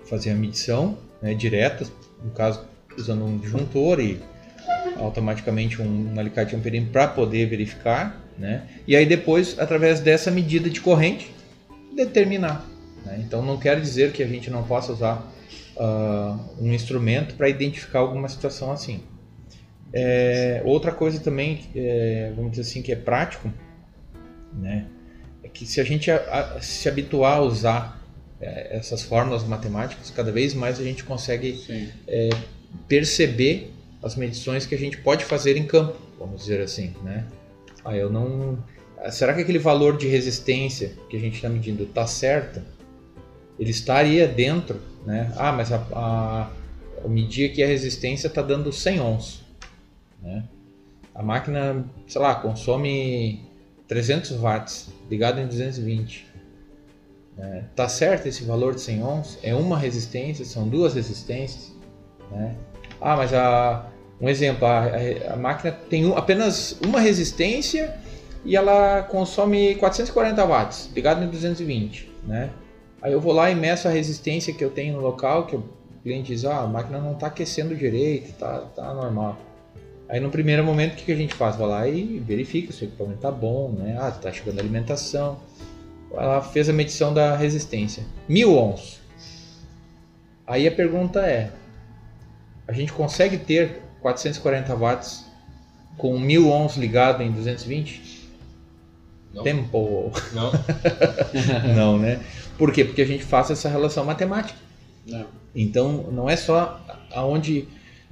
fazer 0.06 0.32
a 0.32 0.36
medição 0.36 0.98
né, 1.22 1.34
direta, 1.34 1.86
no 2.24 2.32
caso 2.32 2.66
usando 2.98 3.24
um 3.26 3.38
disjuntor 3.38 4.00
e 4.00 4.20
automaticamente 4.98 5.82
um, 5.82 6.14
alicate 6.20 6.56
amperino 6.56 6.88
para 6.88 7.08
poder 7.08 7.46
verificar, 7.48 8.22
né? 8.38 8.68
E 8.88 8.96
aí 8.96 9.06
depois, 9.06 9.58
através 9.58 10.00
dessa 10.00 10.30
medida 10.30 10.70
de 10.70 10.82
corrente, 10.82 11.34
determinar. 11.96 12.66
né? 13.06 13.22
Então 13.26 13.42
não 13.42 13.58
quer 13.58 13.80
dizer 13.80 14.12
que 14.12 14.22
a 14.22 14.28
gente 14.28 14.50
não 14.50 14.64
possa 14.64 14.92
usar 14.92 15.32
ah, 15.78 16.38
um 16.60 16.74
instrumento 16.74 17.36
para 17.36 17.50
identificar 17.50 18.00
alguma 18.00 18.28
situação 18.28 18.72
assim. 18.72 19.02
É, 19.94 20.62
outra 20.64 20.92
coisa 20.92 21.20
também, 21.20 21.68
é, 21.76 22.32
vamos 22.36 22.52
dizer 22.52 22.64
assim, 22.64 22.82
que 22.82 22.92
é 22.92 22.96
prático, 22.96 23.52
né? 24.54 24.86
É 25.44 25.48
que 25.48 25.66
se 25.66 25.82
a 25.82 25.84
gente 25.84 26.10
a- 26.10 26.56
a- 26.56 26.62
se 26.62 26.88
habituar 26.88 27.38
a 27.38 27.42
usar 27.42 28.02
é, 28.40 28.76
essas 28.78 29.04
fórmulas 29.04 29.44
matemáticas, 29.44 30.10
cada 30.10 30.32
vez 30.32 30.54
mais 30.56 30.80
a 30.80 30.84
gente 30.84 31.04
consegue 31.04 31.56
Sim. 31.58 31.90
perceber 32.88 33.72
as 34.02 34.16
medições 34.16 34.66
que 34.66 34.74
a 34.74 34.78
gente 34.78 34.98
pode 34.98 35.24
fazer 35.26 35.56
em 35.58 35.66
campo, 35.66 35.96
vamos 36.18 36.42
dizer 36.42 36.60
assim, 36.62 36.94
né? 37.04 37.26
Ah, 37.86 37.96
eu 37.96 38.10
não. 38.10 38.58
Será 39.12 39.34
que 39.34 39.42
aquele 39.42 39.60
valor 39.60 39.98
de 39.98 40.08
resistência 40.08 40.94
que 41.10 41.18
a 41.18 41.20
gente 41.20 41.36
está 41.36 41.50
medindo 41.50 41.84
está 41.84 42.06
certo? 42.08 42.62
Ele 43.60 43.72
estaria 43.72 44.28
dentro, 44.28 44.80
né? 45.06 45.32
Ah, 45.36 45.52
mas 45.52 45.72
a, 45.72 45.78
a, 45.94 46.52
eu 47.04 47.10
medi 47.10 47.46
aqui 47.46 47.62
a 47.64 47.68
resistência 47.68 48.28
está 48.28 48.42
dando 48.42 48.72
100 48.72 49.02
ohms, 49.02 49.41
né? 50.22 50.44
A 51.14 51.22
máquina, 51.22 51.86
sei 52.08 52.22
lá, 52.22 52.36
consome 52.36 53.42
300 53.88 54.32
watts, 54.38 54.90
ligado 55.10 55.40
em 55.42 55.48
220. 55.48 56.26
Né? 57.38 57.66
Tá 57.76 57.88
certo 57.90 58.28
esse 58.28 58.44
valor 58.44 58.76
de 58.76 58.82
100 58.82 59.04
ohms? 59.04 59.40
É 59.44 59.54
uma 59.54 59.78
resistência? 59.78 60.46
São 60.46 60.68
duas 60.68 60.94
resistências? 60.94 61.74
Né? 62.32 62.56
Ah, 63.00 63.18
mas 63.18 63.34
a, 63.34 63.88
um 64.22 64.30
exemplo, 64.30 64.66
a, 64.66 64.86
a- 64.86 65.34
a 65.34 65.36
máquina 65.36 65.72
tem 65.72 66.06
um- 66.06 66.16
apenas 66.18 66.78
uma 66.86 67.00
resistência 67.00 67.94
e 68.46 68.56
ela 68.56 69.04
consome 69.04 69.76
440 69.76 70.46
watts, 70.46 70.90
ligado 70.96 71.24
em 71.24 71.28
220, 71.30 72.10
né? 72.26 72.50
Aí 73.02 73.12
eu 73.12 73.20
vou 73.20 73.34
lá 73.34 73.50
e 73.52 73.56
meço 73.56 73.88
a 73.88 73.92
resistência 73.92 74.54
que 74.54 74.64
eu 74.64 74.70
tenho 74.70 74.94
no 74.96 75.02
local, 75.02 75.46
que 75.48 75.56
o 75.56 75.64
cliente 76.04 76.28
diz, 76.32 76.46
ah, 76.46 76.62
a 76.62 76.68
máquina 76.68 77.00
não 77.00 77.14
está 77.14 77.28
aquecendo 77.28 77.76
direito, 77.76 78.32
tá, 78.38 78.60
tá 78.76 78.94
normal. 78.94 79.38
Aí 80.12 80.20
no 80.20 80.30
primeiro 80.30 80.62
momento 80.62 80.92
o 80.92 80.96
que, 80.98 81.06
que 81.06 81.12
a 81.14 81.16
gente 81.16 81.34
faz? 81.34 81.56
Vai 81.56 81.68
lá 81.68 81.88
e 81.88 82.20
verifica 82.20 82.74
se 82.74 82.84
o 82.84 82.86
equipamento 82.86 83.22
tá 83.22 83.32
bom, 83.32 83.72
né? 83.72 83.98
Ah, 83.98 84.12
tá 84.12 84.30
chegando 84.30 84.60
a 84.60 84.62
alimentação. 84.62 85.40
Ela 86.12 86.42
fez 86.42 86.68
a 86.68 86.74
medição 86.74 87.14
da 87.14 87.34
resistência. 87.38 88.04
1000 88.28 88.54
ohms. 88.54 89.00
Aí 90.46 90.68
a 90.68 90.72
pergunta 90.72 91.22
é, 91.22 91.50
a 92.68 92.74
gente 92.74 92.92
consegue 92.92 93.38
ter 93.38 93.82
440 94.02 94.76
watts 94.76 95.26
com 95.98 96.20
1000 96.20 96.46
ohms 96.46 96.76
ligado 96.76 97.24
em 97.24 97.32
220? 97.32 98.30
Não. 99.34 99.44
Tempo. 99.44 100.12
Não. 100.34 100.52
Não, 101.74 101.98
né? 101.98 102.20
Por 102.58 102.74
quê? 102.74 102.84
Porque 102.84 103.02
a 103.02 103.08
gente 103.08 103.24
faz 103.24 103.50
essa 103.50 103.70
relação 103.70 104.04
matemática. 104.04 104.60
Não. 105.08 105.26
Então, 105.56 106.10
não 106.12 106.30
é 106.30 106.36
só 106.36 106.86
aonde 107.12 107.66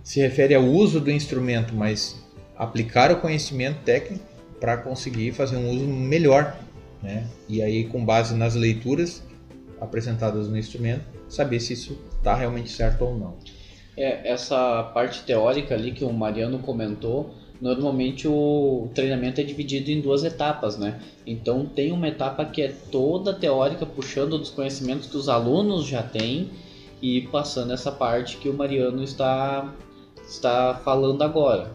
se 0.04 0.20
refere 0.20 0.56
ao 0.56 0.64
uso 0.64 1.00
do 1.00 1.12
instrumento, 1.12 1.74
mas 1.76 2.22
aplicar 2.58 3.12
o 3.12 3.22
conhecimento 3.22 3.80
técnico 3.84 4.24
para 4.60 4.78
conseguir 4.78 5.32
fazer 5.32 5.58
um 5.58 5.70
uso 5.70 5.86
melhor, 5.86 6.58
né? 7.02 7.28
E 7.48 7.62
aí, 7.62 7.86
com 7.86 8.04
base 8.04 8.36
nas 8.36 8.56
leituras 8.56 9.24
apresentadas 9.80 10.48
no 10.50 10.58
instrumento, 10.58 11.06
saber 11.30 11.60
se 11.60 11.74
isso 11.74 11.98
está 12.18 12.36
realmente 12.36 12.70
certo 12.70 13.06
ou 13.06 13.18
não. 13.18 13.38
É, 13.96 14.30
essa 14.30 14.84
parte 14.94 15.24
teórica 15.24 15.76
ali 15.76 15.92
que 15.92 16.04
o 16.04 16.12
Mariano 16.12 16.60
comentou, 16.60 17.34
normalmente 17.62 18.28
o 18.28 18.90
treinamento 18.94 19.42
é 19.42 19.44
dividido 19.44 19.92
em 19.92 20.02
duas 20.02 20.24
etapas, 20.24 20.78
né? 20.78 21.00
Então 21.26 21.66
tem 21.66 21.92
uma 21.92 22.08
etapa 22.08 22.46
que 22.46 22.62
é 22.62 22.74
toda 22.92 23.34
teórica, 23.34 23.86
puxando 23.86 24.38
dos 24.38 24.50
conhecimentos 24.50 25.08
que 25.08 25.18
os 25.18 25.30
alunos 25.30 25.86
já 25.86 26.02
têm 26.02 26.50
e 27.02 27.22
passando 27.28 27.74
essa 27.74 27.92
parte 27.92 28.38
que 28.38 28.50
o 28.50 28.54
Mariano 28.54 29.04
está, 29.04 29.74
está 30.30 30.80
falando 30.84 31.24
agora. 31.24 31.72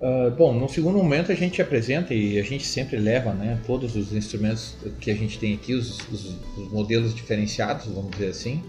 Uh, 0.00 0.30
bom, 0.32 0.52
no 0.52 0.68
segundo 0.68 0.98
momento 0.98 1.32
a 1.32 1.34
gente 1.34 1.62
apresenta 1.62 2.12
e 2.12 2.38
a 2.38 2.42
gente 2.42 2.66
sempre 2.66 2.98
leva 2.98 3.32
né, 3.32 3.58
todos 3.66 3.96
os 3.96 4.12
instrumentos 4.12 4.76
que 5.00 5.10
a 5.10 5.14
gente 5.14 5.38
tem 5.38 5.54
aqui, 5.54 5.72
os, 5.72 5.98
os, 6.10 6.36
os 6.58 6.70
modelos 6.70 7.14
diferenciados, 7.14 7.86
vamos 7.86 8.10
dizer 8.10 8.28
assim. 8.28 8.62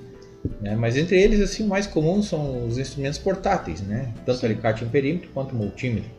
Né, 0.62 0.76
mas 0.76 0.96
entre 0.96 1.20
eles, 1.20 1.42
assim, 1.42 1.66
o 1.66 1.68
mais 1.68 1.88
comum 1.88 2.22
são 2.22 2.66
os 2.68 2.78
instrumentos 2.78 3.18
portáteis, 3.18 3.82
né? 3.82 4.14
Tanto 4.26 4.40
Sim. 4.40 4.46
alicate 4.46 4.84
em 4.84 4.88
perímetro 4.88 5.30
quanto 5.34 5.56
multímetro. 5.56 6.10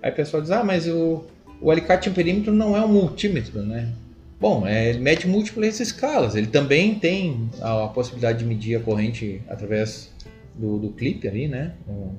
Aí 0.00 0.10
o 0.10 0.14
pessoal 0.14 0.40
diz, 0.40 0.52
ah, 0.52 0.62
mas 0.62 0.86
o, 0.86 1.24
o 1.60 1.70
alicate 1.70 2.08
em 2.08 2.12
perímetro 2.12 2.52
não 2.52 2.76
é 2.76 2.80
um 2.80 2.88
multímetro, 2.88 3.62
né? 3.62 3.92
Bom, 4.40 4.66
é, 4.66 4.90
ele 4.90 5.00
mede 5.00 5.26
múltiplas 5.26 5.80
escalas. 5.80 6.36
Ele 6.36 6.46
também 6.46 6.94
tem 6.94 7.50
a, 7.60 7.84
a 7.84 7.88
possibilidade 7.88 8.38
de 8.38 8.44
medir 8.44 8.76
a 8.76 8.80
corrente 8.80 9.42
através 9.48 10.10
do, 10.54 10.78
do 10.78 10.90
clipe 10.90 11.26
ali, 11.28 11.48
né? 11.48 11.74
Um, 11.88 12.12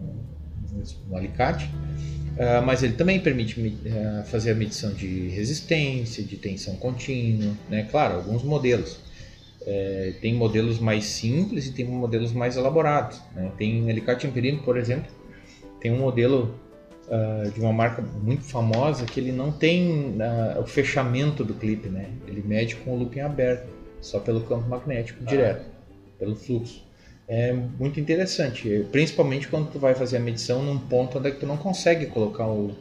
um 1.09 1.17
alicate. 1.17 1.65
Uh, 1.65 2.65
mas 2.65 2.83
ele 2.83 2.93
também 2.93 3.19
permite 3.19 3.59
uh, 3.59 4.23
fazer 4.25 4.51
a 4.51 4.55
medição 4.55 4.93
de 4.93 5.29
resistência, 5.29 6.23
de 6.23 6.35
tensão 6.35 6.75
contínua, 6.75 7.53
né? 7.69 7.87
Claro, 7.89 8.15
alguns 8.15 8.43
modelos. 8.43 8.99
É, 9.67 10.13
tem 10.21 10.35
modelos 10.35 10.77
mais 10.77 11.05
simples 11.05 11.65
e 11.65 11.71
tem 11.71 11.85
modelos 11.85 12.31
mais 12.31 12.55
elaborados. 12.55 13.19
Né? 13.33 13.51
Tem 13.57 13.89
alicate 13.89 14.27
empirino, 14.27 14.61
por 14.61 14.77
exemplo, 14.77 15.11
tem 15.79 15.91
um 15.91 15.97
modelo 15.97 16.53
uh, 17.07 17.49
de 17.51 17.59
uma 17.59 17.73
marca 17.73 18.01
muito 18.01 18.43
famosa 18.43 19.05
que 19.05 19.19
ele 19.19 19.31
não 19.31 19.51
tem 19.51 20.15
uh, 20.15 20.61
o 20.61 20.65
fechamento 20.65 21.43
do 21.43 21.53
clipe, 21.53 21.89
né? 21.89 22.09
Ele 22.27 22.43
mede 22.43 22.75
com 22.75 22.93
o 22.93 22.99
looping 22.99 23.21
aberto, 23.21 23.67
só 24.01 24.19
pelo 24.19 24.41
campo 24.41 24.69
magnético 24.69 25.19
ah. 25.25 25.29
direto, 25.29 25.65
pelo 26.19 26.35
fluxo. 26.35 26.83
É 27.27 27.51
muito 27.53 27.99
interessante, 27.99 28.85
principalmente 28.91 29.47
quando 29.47 29.71
tu 29.71 29.79
vai 29.79 29.95
fazer 29.95 30.17
a 30.17 30.19
medição 30.19 30.61
num 30.61 30.77
ponto 30.77 31.17
onde 31.17 31.29
é 31.29 31.31
tu 31.31 31.47
não 31.47 31.57
consegue 31.57 32.05
colocar 32.05 32.47
o, 32.47 32.71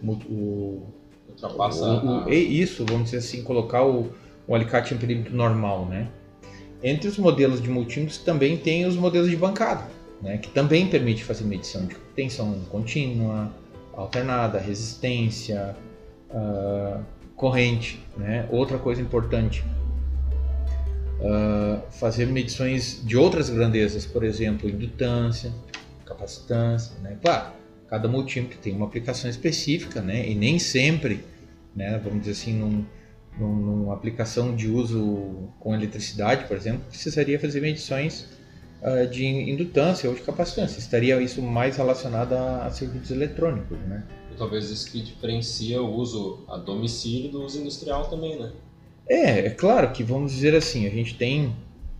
o, 0.00 0.12
o, 0.12 0.92
o, 1.42 2.24
o 2.26 2.30
isso, 2.30 2.84
vamos 2.86 3.10
dizer 3.10 3.16
assim, 3.16 3.42
colocar 3.42 3.84
o, 3.84 4.12
o 4.46 4.54
alicate 4.54 4.94
em 4.94 4.96
perímetro 4.96 5.34
normal, 5.34 5.86
né? 5.86 6.08
Entre 6.82 7.08
os 7.08 7.18
modelos 7.18 7.60
de 7.60 7.68
multímetros 7.68 8.18
também 8.18 8.56
tem 8.56 8.86
os 8.86 8.96
modelos 8.96 9.28
de 9.28 9.36
bancada, 9.36 9.84
né, 10.22 10.38
que 10.38 10.48
também 10.48 10.86
permite 10.86 11.22
fazer 11.22 11.44
medição 11.44 11.84
de 11.84 11.94
tensão 12.16 12.58
contínua, 12.70 13.52
alternada, 13.92 14.58
resistência, 14.58 15.76
uh, 16.30 17.04
corrente. 17.36 18.00
Né? 18.16 18.46
Outra 18.50 18.78
coisa 18.78 19.02
importante, 19.02 19.62
uh, 21.20 21.82
fazer 21.90 22.26
medições 22.26 23.00
de 23.04 23.16
outras 23.16 23.50
grandezas, 23.50 24.06
por 24.06 24.24
exemplo, 24.24 24.68
indutância, 24.68 25.52
capacitância. 26.04 26.92
Né? 27.00 27.18
Claro, 27.22 27.52
cada 27.88 28.08
multímetro 28.08 28.58
tem 28.58 28.74
uma 28.74 28.86
aplicação 28.86 29.30
específica 29.30 30.00
né? 30.00 30.28
e 30.28 30.34
nem 30.34 30.58
sempre, 30.58 31.24
né, 31.74 32.00
vamos 32.02 32.20
dizer 32.20 32.32
assim, 32.32 32.54
num, 32.54 32.84
numa 33.38 33.94
aplicação 33.94 34.54
de 34.54 34.68
uso 34.68 35.48
com 35.58 35.74
eletricidade, 35.74 36.46
por 36.46 36.56
exemplo, 36.56 36.82
precisaria 36.88 37.38
fazer 37.38 37.60
medições 37.60 38.26
uh, 38.82 39.06
de 39.08 39.24
indutância 39.24 40.08
ou 40.08 40.14
de 40.14 40.22
capacitância. 40.22 40.78
Estaria 40.78 41.20
isso 41.20 41.40
mais 41.40 41.76
relacionado 41.76 42.32
a, 42.32 42.66
a 42.66 42.70
serviços 42.70 43.10
eletrônicos, 43.10 43.78
né? 43.80 44.04
E 44.32 44.36
talvez 44.36 44.70
isso 44.70 44.90
que 44.90 45.00
diferencia 45.00 45.80
o 45.80 45.94
uso 45.94 46.44
a 46.48 46.56
domicílio 46.56 47.30
do 47.30 47.42
uso 47.42 47.60
industrial 47.60 48.08
também, 48.08 48.38
né? 48.38 48.52
É, 49.08 49.46
é 49.46 49.50
claro 49.50 49.90
que 49.92 50.02
vamos 50.02 50.32
dizer 50.32 50.54
assim, 50.54 50.86
a 50.86 50.90
gente 50.90 51.14
tem, 51.16 51.54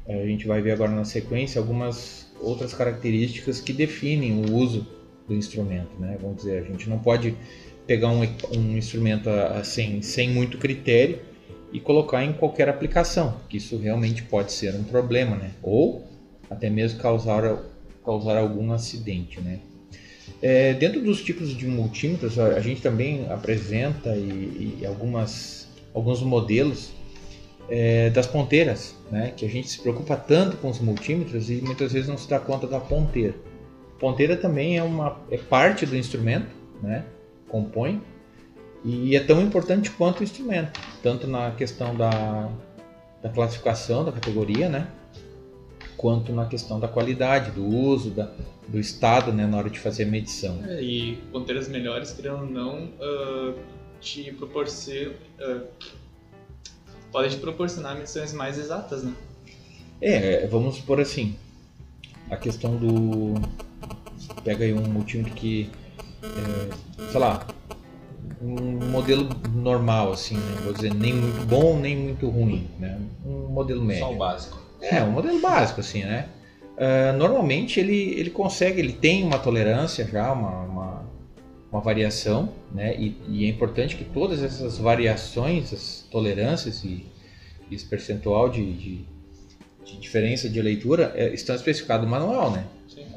a 0.08 0.26
gente 0.26 0.46
vai 0.46 0.60
ver 0.60 0.72
agora 0.72 0.92
na 0.92 1.04
sequência 1.04 1.60
algumas 1.60 2.30
outras 2.40 2.72
características 2.72 3.60
que 3.60 3.72
definem 3.72 4.44
o 4.44 4.54
uso 4.54 4.86
do 5.26 5.34
instrumento, 5.34 5.90
né? 5.98 6.16
Vamos 6.20 6.38
dizer, 6.38 6.62
a 6.62 6.66
gente 6.66 6.88
não 6.88 6.98
pode 6.98 7.34
pegar 7.86 8.08
um, 8.08 8.22
um 8.56 8.76
instrumento 8.76 9.28
assim, 9.28 10.00
sem 10.02 10.30
muito 10.30 10.58
critério 10.58 11.18
e 11.72 11.80
colocar 11.80 12.24
em 12.24 12.32
qualquer 12.32 12.68
aplicação, 12.68 13.40
que 13.48 13.56
isso 13.56 13.76
realmente 13.76 14.22
pode 14.22 14.52
ser 14.52 14.74
um 14.74 14.84
problema, 14.84 15.36
né? 15.36 15.50
Ou 15.62 16.04
até 16.48 16.68
mesmo 16.68 17.00
causar, 17.00 17.62
causar 18.04 18.36
algum 18.36 18.72
acidente, 18.72 19.40
né? 19.40 19.60
É, 20.42 20.72
dentro 20.74 21.00
dos 21.02 21.22
tipos 21.22 21.54
de 21.56 21.66
multímetros, 21.66 22.38
a, 22.38 22.60
gente 22.60 22.80
também 22.80 23.26
apresenta 23.30 24.16
e, 24.16 24.78
e 24.80 24.86
algumas, 24.86 25.59
alguns 25.94 26.22
modelos 26.22 26.92
é, 27.68 28.10
das 28.10 28.26
ponteiras, 28.26 28.94
né? 29.10 29.32
Que 29.36 29.44
a 29.44 29.48
gente 29.48 29.68
se 29.68 29.80
preocupa 29.80 30.16
tanto 30.16 30.56
com 30.56 30.68
os 30.68 30.80
multímetros 30.80 31.50
e 31.50 31.60
muitas 31.62 31.92
vezes 31.92 32.08
não 32.08 32.18
se 32.18 32.28
dá 32.28 32.38
conta 32.38 32.66
da 32.66 32.80
ponteira. 32.80 33.34
Ponteira 33.98 34.36
também 34.36 34.78
é 34.78 34.82
uma 34.82 35.20
é 35.30 35.36
parte 35.36 35.84
do 35.86 35.96
instrumento, 35.96 36.48
né? 36.82 37.04
compõe 37.48 38.00
e 38.84 39.14
é 39.14 39.20
tão 39.20 39.42
importante 39.42 39.90
quanto 39.90 40.20
o 40.20 40.24
instrumento, 40.24 40.80
tanto 41.02 41.26
na 41.26 41.50
questão 41.50 41.94
da, 41.94 42.48
da 43.22 43.28
classificação 43.28 44.04
da 44.04 44.12
categoria, 44.12 44.68
né? 44.68 44.88
quanto 46.00 46.32
na 46.32 46.46
questão 46.46 46.80
da 46.80 46.88
qualidade, 46.88 47.50
do 47.50 47.62
uso, 47.62 48.10
da, 48.10 48.32
do 48.66 48.80
estado 48.80 49.34
né, 49.34 49.46
na 49.46 49.58
hora 49.58 49.68
de 49.68 49.78
fazer 49.78 50.04
a 50.04 50.06
medição. 50.06 50.58
É, 50.66 50.82
e 50.82 51.16
ponteiras 51.30 51.68
melhores, 51.68 52.10
querendo 52.10 52.38
ou 52.38 52.46
não, 52.46 52.84
uh, 52.84 53.54
te 54.00 54.32
proporcionam. 54.32 55.14
Uh, 55.38 55.66
podem 57.12 57.30
te 57.30 57.36
proporcionar 57.36 57.94
medições 57.94 58.32
mais 58.32 58.58
exatas, 58.58 59.02
né? 59.02 59.12
É, 60.00 60.46
vamos 60.46 60.78
por 60.80 61.00
assim. 61.00 61.36
A 62.30 62.36
questão 62.36 62.76
do. 62.76 63.34
Pega 64.44 64.64
aí 64.64 64.72
um 64.72 64.82
multímetro 64.82 65.34
que 65.34 65.70
é, 66.22 67.10
sei 67.10 67.20
lá, 67.20 67.46
um 68.40 68.90
modelo 68.90 69.28
normal, 69.54 70.12
assim, 70.12 70.36
né? 70.36 70.60
vou 70.64 70.72
dizer, 70.72 70.94
nem 70.94 71.14
muito 71.14 71.46
bom, 71.46 71.78
nem 71.78 71.96
muito 71.96 72.28
ruim, 72.28 72.68
né? 72.78 72.98
Um 73.24 73.48
modelo 73.48 73.82
médio. 73.82 74.04
Só 74.04 74.12
o 74.12 74.16
básico. 74.16 74.58
É, 74.80 75.02
um 75.02 75.10
modelo 75.10 75.40
básico, 75.40 75.80
assim, 75.80 76.02
né? 76.04 76.28
Uh, 76.76 77.16
normalmente 77.18 77.78
ele, 77.78 78.14
ele 78.18 78.30
consegue, 78.30 78.80
ele 78.80 78.94
tem 78.94 79.22
uma 79.22 79.38
tolerância 79.38 80.06
já, 80.06 80.32
uma, 80.32 80.62
uma, 80.62 80.79
uma 81.72 81.80
variação, 81.80 82.52
né? 82.72 82.96
E, 82.98 83.16
e, 83.28 83.44
é 83.44 83.48
importante 83.48 83.96
que 83.96 84.04
todas 84.04 84.42
essas 84.42 84.78
variações, 84.78 85.72
as 85.72 86.04
tolerâncias 86.10 86.82
e, 86.82 87.06
e 87.70 87.74
esse 87.74 87.84
percentual 87.84 88.48
de, 88.48 88.72
de, 88.72 89.04
de, 89.84 90.00
diferença 90.00 90.48
de 90.48 90.60
leitura 90.60 91.12
é, 91.14 91.32
estão 91.32 91.54
especificados 91.54 92.04
no 92.04 92.10
manual, 92.10 92.50
né? 92.50 92.64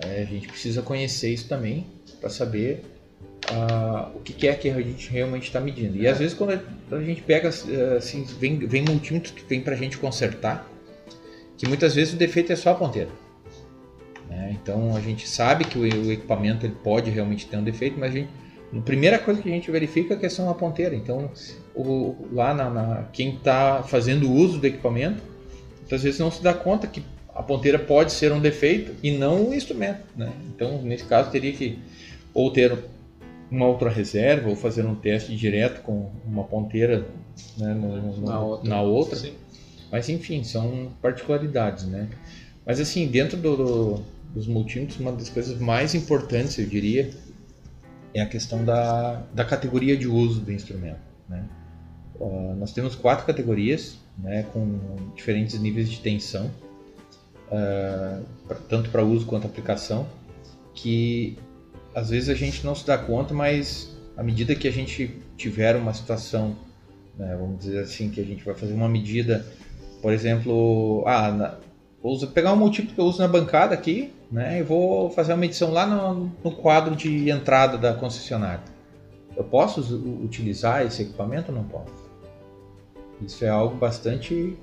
É, 0.05 0.21
a 0.21 0.25
gente 0.25 0.47
precisa 0.47 0.81
conhecer 0.81 1.33
isso 1.33 1.47
também 1.47 1.87
para 2.19 2.29
saber 2.29 2.83
uh, 3.51 4.15
o 4.15 4.19
que 4.21 4.47
é 4.47 4.53
que 4.53 4.69
a 4.69 4.81
gente 4.81 5.09
realmente 5.09 5.47
está 5.47 5.59
medindo. 5.59 5.97
E 5.97 6.07
às 6.07 6.19
vezes 6.19 6.33
quando 6.35 6.59
a 6.91 7.01
gente 7.01 7.21
pega, 7.21 7.49
assim, 7.97 8.23
vem, 8.39 8.59
vem 8.59 8.83
multímetros 8.83 9.33
que 9.33 9.43
vem 9.45 9.61
para 9.61 9.73
a 9.73 9.77
gente 9.77 9.97
consertar, 9.97 10.69
que 11.57 11.67
muitas 11.67 11.95
vezes 11.95 12.13
o 12.13 12.17
defeito 12.17 12.51
é 12.51 12.55
só 12.55 12.71
a 12.71 12.75
ponteira. 12.75 13.09
Né? 14.29 14.57
Então 14.61 14.95
a 14.95 14.99
gente 14.99 15.27
sabe 15.27 15.65
que 15.65 15.77
o, 15.77 15.81
o, 15.81 16.11
equipamento 16.11 16.65
ele 16.65 16.75
pode 16.83 17.09
realmente 17.09 17.45
ter 17.47 17.57
um 17.57 17.63
defeito, 17.63 17.99
mas 17.99 18.11
a, 18.11 18.17
gente, 18.17 18.29
a 18.75 18.81
primeira 18.81 19.19
coisa 19.19 19.41
que 19.41 19.49
a 19.49 19.51
gente 19.51 19.69
verifica 19.69 20.13
é 20.13 20.17
a 20.17 20.19
questão 20.19 20.45
da 20.45 20.53
ponteira. 20.53 20.95
Então 20.95 21.29
o, 21.75 22.15
lá 22.31 22.53
na, 22.53 22.69
na 22.69 23.03
quem 23.13 23.35
está 23.35 23.83
fazendo 23.83 24.31
uso 24.31 24.59
do 24.59 24.67
equipamento, 24.67 25.21
muitas 25.79 26.03
vezes 26.03 26.19
não 26.19 26.31
se 26.31 26.41
dá 26.41 26.53
conta 26.53 26.87
que 26.87 27.03
a 27.35 27.41
ponteira 27.41 27.79
pode 27.79 28.11
ser 28.11 28.31
um 28.31 28.39
defeito 28.39 28.93
e 29.01 29.11
não 29.11 29.49
o 29.49 29.53
instrumento. 29.53 30.03
Né? 30.15 30.31
Então, 30.47 30.81
nesse 30.81 31.03
caso, 31.05 31.31
teria 31.31 31.51
que 31.51 31.79
ou 32.33 32.51
ter 32.51 32.77
uma 33.49 33.67
outra 33.67 33.89
reserva 33.89 34.49
ou 34.49 34.55
fazer 34.55 34.85
um 34.85 34.95
teste 34.95 35.35
direto 35.35 35.81
com 35.81 36.09
uma 36.25 36.43
ponteira 36.43 37.05
né, 37.57 37.73
no, 37.73 38.21
na 38.21 38.39
outra. 38.39 38.69
Na 38.69 38.81
outra. 38.81 39.19
Mas 39.91 40.09
enfim, 40.09 40.43
são 40.43 40.91
particularidades, 41.01 41.85
né? 41.85 42.09
Mas 42.65 42.79
assim, 42.79 43.05
dentro 43.07 43.37
do, 43.37 43.55
do, 43.55 44.03
dos 44.33 44.47
multímetros, 44.47 44.99
uma 44.99 45.11
das 45.11 45.29
coisas 45.29 45.59
mais 45.59 45.93
importantes, 45.93 46.57
eu 46.57 46.65
diria, 46.65 47.11
é 48.13 48.21
a 48.21 48.25
questão 48.25 48.63
da, 48.63 49.23
da 49.33 49.43
categoria 49.43 49.97
de 49.97 50.07
uso 50.07 50.39
do 50.39 50.51
instrumento. 50.51 50.99
Né? 51.27 51.43
Uh, 52.19 52.55
nós 52.55 52.71
temos 52.71 52.95
quatro 52.95 53.25
categorias, 53.25 53.97
né, 54.17 54.43
com 54.53 54.79
diferentes 55.15 55.59
níveis 55.59 55.89
de 55.89 55.99
tensão, 55.99 56.51
uh, 57.47 58.23
pra, 58.47 58.57
tanto 58.69 58.89
para 58.91 59.03
uso 59.03 59.25
quanto 59.25 59.47
aplicação, 59.47 60.07
que 60.73 61.37
às 61.95 62.09
vezes 62.09 62.29
a 62.29 62.35
gente 62.35 62.65
não 62.65 62.75
se 62.75 62.85
dá 62.85 62.97
conta, 62.97 63.33
mas 63.33 63.95
à 64.15 64.23
medida 64.23 64.55
que 64.55 64.67
a 64.67 64.71
gente 64.71 65.19
tiver 65.35 65.75
uma 65.75 65.93
situação, 65.93 66.55
né, 67.17 67.35
vamos 67.39 67.59
dizer 67.59 67.79
assim, 67.79 68.09
que 68.09 68.21
a 68.21 68.23
gente 68.23 68.43
vai 68.43 68.53
fazer 68.53 68.73
uma 68.73 68.89
medida, 68.89 69.45
por 70.01 70.13
exemplo, 70.13 71.03
ah, 71.07 71.31
na, 71.31 71.57
vou 72.03 72.27
pegar 72.27 72.51
um 72.51 72.57
multímetro 72.57 72.93
que 72.93 72.99
eu 72.99 73.05
uso 73.05 73.19
na 73.19 73.27
bancada 73.29 73.73
aqui, 73.73 74.13
né, 74.29 74.59
e 74.59 74.63
vou 74.63 75.09
fazer 75.09 75.31
uma 75.31 75.37
medição 75.37 75.71
lá 75.71 75.87
no, 75.87 76.29
no 76.43 76.51
quadro 76.51 76.95
de 76.97 77.29
entrada 77.29 77.77
da 77.77 77.93
concessionária. 77.93 78.61
Eu 79.37 79.43
posso 79.45 79.81
utilizar 80.21 80.85
esse 80.85 81.03
equipamento 81.03 81.51
ou 81.51 81.57
não 81.57 81.63
posso? 81.63 82.11
Isso 83.21 83.45
é 83.45 83.49
algo 83.49 83.75
bastante 83.77 84.57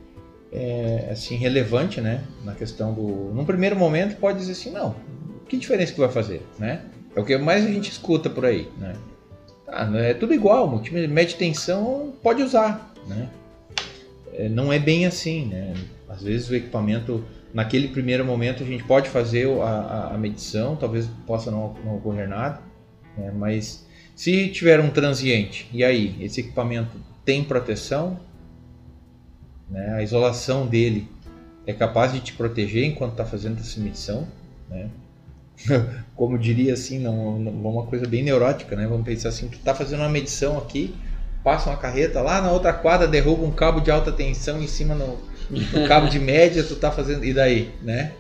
é, 0.53 1.09
assim 1.11 1.37
relevante, 1.37 2.01
né, 2.01 2.23
na 2.45 2.55
questão 2.55 2.93
do. 2.93 3.33
Num 3.35 3.45
primeiro 3.47 3.75
momento 3.75 4.17
pode 4.17 4.39
dizer 4.39 4.53
assim, 4.53 4.71
não, 4.71 4.95
que 5.49 5.57
diferença 5.57 5.93
que 5.93 6.01
vai 6.01 6.11
fazer, 6.11 6.47
né? 6.59 6.83
É 7.17 7.21
o 7.21 7.25
que 7.25 7.37
mais 7.39 7.65
a 7.65 7.69
gente 7.69 7.91
escuta 7.91 8.29
por 8.29 8.45
aí, 8.45 8.69
né? 8.79 8.95
Não 9.89 9.99
é 9.99 10.13
tudo 10.13 10.35
igual, 10.35 10.69
multímetro 10.69 11.11
mede 11.11 11.37
tensão, 11.37 12.13
pode 12.23 12.43
usar, 12.43 12.93
né? 13.07 13.29
É, 14.35 14.49
não 14.49 14.73
é 14.73 14.79
bem 14.79 15.07
assim, 15.07 15.47
né? 15.47 15.75
Às 16.09 16.23
vezes 16.23 16.49
o 16.49 16.55
equipamento, 16.55 17.25
naquele 17.55 17.89
primeiro 17.89 18.25
momento, 18.25 18.63
a 18.63 18.67
gente 18.67 18.85
pode 18.85 19.09
fazer 19.09 19.49
a, 19.61 20.11
a, 20.15 20.19
medição, 20.19 20.77
talvez 20.77 21.09
possa 21.27 21.51
não, 21.51 21.75
não 21.85 21.97
ocorrer 21.97 22.29
nada, 22.29 22.61
né? 23.17 23.33
mas 23.37 23.87
se 24.15 24.49
tiver 24.49 24.81
um 24.81 24.91
transiente, 24.91 25.69
e 25.73 25.85
aí, 25.85 26.17
esse 26.21 26.41
equipamento 26.41 26.91
tem 27.25 27.45
proteção, 27.45 28.19
né? 29.69 29.95
a 29.95 30.03
isolação 30.03 30.67
dele 30.67 31.09
é 31.67 31.73
capaz 31.73 32.13
de 32.13 32.21
te 32.21 32.33
proteger 32.33 32.85
enquanto 32.85 33.13
está 33.13 33.25
fazendo 33.25 33.61
essa 33.61 33.81
medição, 33.81 34.27
né? 34.69 34.91
como 36.17 36.39
diria 36.39 36.73
assim, 36.75 36.99
não, 36.99 37.39
não, 37.39 37.53
uma 37.53 37.87
coisa 37.87 38.07
bem 38.07 38.23
neurótica, 38.23 38.75
né? 38.75 38.87
Vamos 38.87 39.05
pensar 39.05 39.29
assim, 39.29 39.49
tu 39.49 39.59
está 39.59 39.75
fazendo 39.75 40.01
uma 40.01 40.09
medição 40.09 40.59
aqui, 40.59 40.95
passa 41.43 41.71
uma 41.71 41.77
carreta 41.77 42.21
lá 42.21 42.41
na 42.41 42.51
outra 42.51 42.73
quadra, 42.73 43.07
derruba 43.07 43.45
um 43.45 43.51
cabo 43.51 43.81
de 43.81 43.91
alta 43.91 44.13
tensão 44.13 44.61
em 44.61 44.67
cima 44.67 44.95
no, 44.95 45.19
no 45.51 45.89
cabo 45.89 46.09
de 46.09 46.19
média, 46.19 46.63
tu 46.63 46.77
tá 46.77 46.91
fazendo 46.91 47.25
e 47.25 47.33
daí, 47.33 47.73
né? 47.83 48.13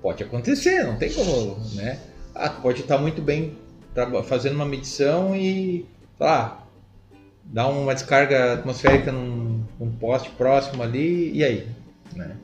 Pode 0.00 0.22
acontecer, 0.22 0.84
não 0.84 0.96
tem 0.96 1.12
como, 1.12 1.58
né? 1.74 1.98
Ah, 2.34 2.48
tu 2.48 2.62
pode 2.62 2.82
estar 2.82 2.98
muito 2.98 3.20
bem 3.20 3.56
fazendo 4.24 4.54
uma 4.54 4.66
medição 4.66 5.34
e, 5.34 5.84
sei 6.16 6.26
lá, 6.26 6.64
dar 7.44 7.66
uma 7.68 7.94
descarga 7.94 8.54
atmosférica 8.54 9.10
num, 9.10 9.64
num 9.78 9.90
poste 9.90 10.30
próximo 10.30 10.82
ali 10.82 11.32
e 11.36 11.42
aí, 11.42 11.66
né? 12.14 12.36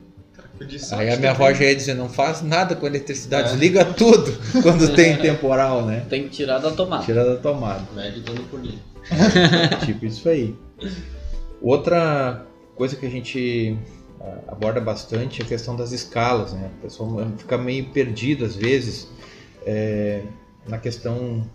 Aí 0.93 1.09
a 1.09 1.17
minha 1.17 1.31
avó 1.31 1.51
já 1.53 1.65
ia 1.65 1.75
dizer, 1.75 1.95
não 1.95 2.07
faz 2.07 2.41
nada 2.41 2.75
com 2.75 2.87
eletricidade, 2.87 3.49
é. 3.49 3.51
desliga 3.51 3.83
tudo 3.83 4.37
quando 4.61 4.87
tem 4.95 5.17
temporal, 5.17 5.85
né? 5.85 6.05
Tem 6.09 6.23
que 6.23 6.29
tirar 6.29 6.59
da 6.59 6.71
tomada. 6.71 7.03
Tirar 7.03 7.25
da 7.25 7.35
tomada. 7.35 7.83
Mede 7.93 8.21
dano 8.21 8.41
por 8.49 8.61
litro. 8.61 8.94
tipo 9.85 10.05
isso 10.05 10.27
aí. 10.27 10.55
Outra 11.61 12.45
coisa 12.75 12.95
que 12.95 13.05
a 13.05 13.09
gente 13.09 13.77
ah, 14.19 14.39
aborda 14.49 14.81
bastante 14.81 15.41
é 15.41 15.45
a 15.45 15.47
questão 15.47 15.75
das 15.75 15.91
escalas, 15.91 16.53
né? 16.53 16.69
O 16.79 16.81
pessoal 16.81 17.27
fica 17.37 17.57
meio 17.57 17.85
perdido 17.85 18.45
às 18.45 18.55
vezes 18.55 19.07
é, 19.65 20.23
na 20.67 20.77
questão 20.77 21.49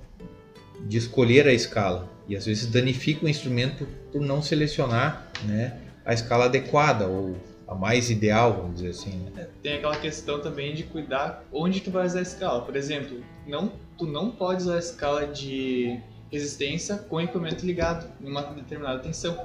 de 0.87 0.99
escolher 0.99 1.47
a 1.47 1.53
escala 1.53 2.09
e 2.29 2.37
às 2.37 2.47
vezes 2.47 2.67
danifica 2.67 3.27
o 3.27 3.29
instrumento 3.29 3.87
por 4.13 4.21
não 4.21 4.43
selecionar 4.43 5.31
né, 5.45 5.79
a 6.05 6.15
escala 6.15 6.47
adequada 6.47 7.07
ou 7.07 7.37
a 7.67 7.75
mais 7.75 8.11
ideal, 8.11 8.55
vamos 8.55 8.77
dizer 8.77 8.91
assim. 8.91 9.31
Né? 9.35 9.49
Tem 9.63 9.75
aquela 9.75 9.97
questão 9.97 10.41
também 10.41 10.75
de 10.75 10.83
cuidar 10.83 11.45
onde 11.53 11.81
tu 11.81 11.91
vai 11.91 12.05
usar 12.05 12.19
a 12.19 12.23
escala. 12.23 12.63
Por 12.63 12.75
exemplo, 12.75 13.23
não, 13.47 13.73
tu 13.97 14.07
não 14.07 14.31
pode 14.31 14.63
usar 14.63 14.77
a 14.77 14.79
escala 14.79 15.27
de 15.27 16.01
resistência 16.31 16.97
com 16.97 17.17
o 17.17 17.21
equipamento 17.21 17.65
ligado 17.67 18.09
em 18.23 18.29
uma 18.29 18.43
determinada 18.43 19.01
tensão. 19.01 19.39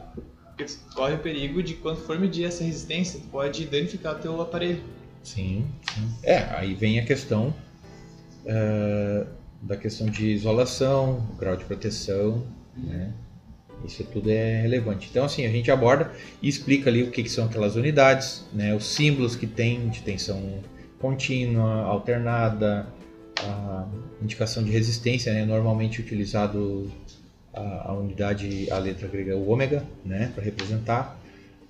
Porque 0.55 0.71
corre 0.93 1.15
o 1.15 1.19
perigo 1.19 1.61
de 1.61 1.73
quando 1.73 1.97
for 1.97 2.17
medir 2.17 2.45
essa 2.45 2.63
resistência, 2.63 3.19
pode 3.31 3.65
danificar 3.65 4.15
o 4.15 4.19
teu 4.19 4.41
aparelho. 4.41 4.83
Sim, 5.23 5.65
sim. 5.93 6.13
É, 6.23 6.37
aí 6.55 6.73
vem 6.75 6.99
a 6.99 7.05
questão 7.05 7.53
uh, 8.45 9.27
da 9.61 9.75
questão 9.75 10.07
de 10.07 10.27
isolação, 10.27 11.27
grau 11.37 11.57
de 11.57 11.65
proteção, 11.65 12.45
uhum. 12.77 12.83
né? 12.85 13.13
Isso 13.83 14.03
tudo 14.05 14.29
é 14.31 14.61
relevante. 14.61 15.07
Então, 15.11 15.25
assim, 15.25 15.45
a 15.45 15.49
gente 15.49 15.69
aborda 15.69 16.11
e 16.41 16.47
explica 16.47 16.89
ali 16.89 17.03
o 17.03 17.11
que, 17.11 17.21
que 17.23 17.29
são 17.29 17.45
aquelas 17.45 17.75
unidades, 17.75 18.43
né, 18.53 18.73
os 18.73 18.85
símbolos 18.85 19.35
que 19.35 19.45
tem 19.45 19.89
de 19.89 20.01
tensão 20.01 20.59
contínua, 20.99 21.83
alternada, 21.83 22.87
a 23.39 23.87
indicação 24.21 24.63
de 24.63 24.71
resistência, 24.71 25.33
né, 25.33 25.45
normalmente 25.45 26.01
utilizado 26.01 26.91
a, 27.53 27.89
a, 27.89 27.93
unidade, 27.93 28.69
a 28.71 28.77
letra 28.77 29.07
grega 29.07 29.35
o 29.35 29.49
ômega, 29.49 29.83
né, 30.03 30.31
para 30.33 30.43
representar. 30.43 31.19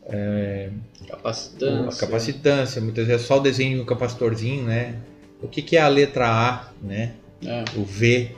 É, 0.08 0.70
capacitância. 1.08 2.06
A 2.06 2.08
capacitância, 2.08 2.82
muitas 2.82 3.08
vezes 3.08 3.24
é 3.24 3.26
só 3.26 3.38
o 3.38 3.40
desenho 3.40 3.80
do 3.80 3.86
capacitorzinho, 3.86 4.64
né? 4.64 4.96
O 5.42 5.48
que, 5.48 5.62
que 5.62 5.78
é 5.78 5.82
a 5.82 5.88
letra 5.88 6.28
A, 6.28 6.70
né? 6.82 7.14
É. 7.44 7.64
O 7.76 7.84
V. 7.84 8.32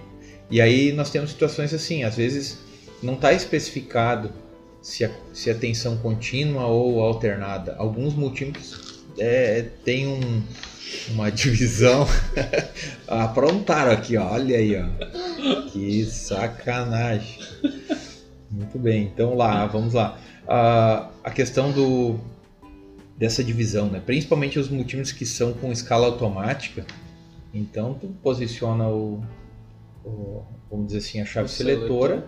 E 0.49 0.61
aí 0.61 0.93
nós 0.93 1.09
temos 1.09 1.31
situações 1.31 1.73
assim, 1.73 2.03
às 2.03 2.15
vezes 2.15 2.57
não 3.03 3.15
está 3.15 3.33
especificado 3.33 4.31
se 4.81 5.03
a, 5.03 5.11
se 5.33 5.49
a 5.49 5.55
tensão 5.55 5.97
contínua 5.97 6.65
ou 6.67 7.01
alternada. 7.01 7.75
Alguns 7.77 8.13
multímetros 8.13 9.03
é, 9.17 9.65
tem 9.83 10.07
um, 10.07 10.41
uma 11.09 11.31
divisão. 11.31 12.07
Aprontaram 13.07 13.91
aqui, 13.91 14.17
ó. 14.17 14.31
olha 14.31 14.57
aí, 14.57 14.75
ó. 14.75 15.69
que 15.69 16.05
sacanagem. 16.05 17.39
Muito 18.49 18.79
bem, 18.79 19.03
então 19.03 19.35
lá, 19.35 19.65
vamos 19.65 19.93
lá. 19.93 20.17
Uh, 20.43 21.11
a 21.23 21.31
questão 21.31 21.71
do 21.71 22.19
dessa 23.17 23.43
divisão, 23.43 23.87
né? 23.87 23.99
principalmente 24.05 24.59
os 24.59 24.69
multímetros 24.69 25.11
que 25.11 25.25
são 25.25 25.51
com 25.51 25.71
escala 25.71 26.05
automática. 26.05 26.85
Então, 27.53 27.95
tu 27.95 28.07
posiciona 28.21 28.87
o, 28.87 29.23
o 30.05 30.43
vamos 30.69 30.87
dizer 30.87 30.99
assim, 30.99 31.21
a 31.21 31.25
chave 31.25 31.49
seletora 31.49 32.27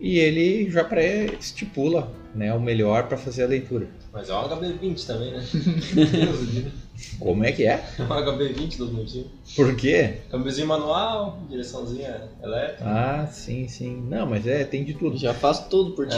e 0.00 0.18
ele 0.18 0.70
já 0.70 0.82
pré-estipula 0.82 2.12
né, 2.34 2.52
o 2.54 2.60
melhor 2.60 3.06
para 3.06 3.16
fazer 3.16 3.44
a 3.44 3.46
leitura. 3.46 3.88
Mas 4.12 4.28
é 4.28 4.34
um 4.34 4.48
HB20 4.48 5.06
também, 5.06 5.32
né? 5.32 5.44
Como 7.18 7.44
é 7.44 7.52
que 7.52 7.66
é? 7.66 7.84
É 7.98 8.02
um 8.02 8.08
HB20 8.08 8.76
dos 8.76 8.92
motivos. 8.92 9.30
Por 9.56 9.74
quê? 9.76 10.18
Câmbiozinho 10.30 10.66
manual, 10.66 11.38
direçãozinha 11.48 12.28
elétrica. 12.42 12.84
Ah, 12.84 13.26
sim, 13.26 13.66
sim. 13.68 14.04
Não, 14.08 14.26
mas 14.26 14.46
é, 14.46 14.64
tem 14.64 14.84
de 14.84 14.94
tudo. 14.94 15.16
Já 15.16 15.34
faz 15.34 15.60
tudo 15.68 15.92
por 15.92 16.06
ti. 16.06 16.16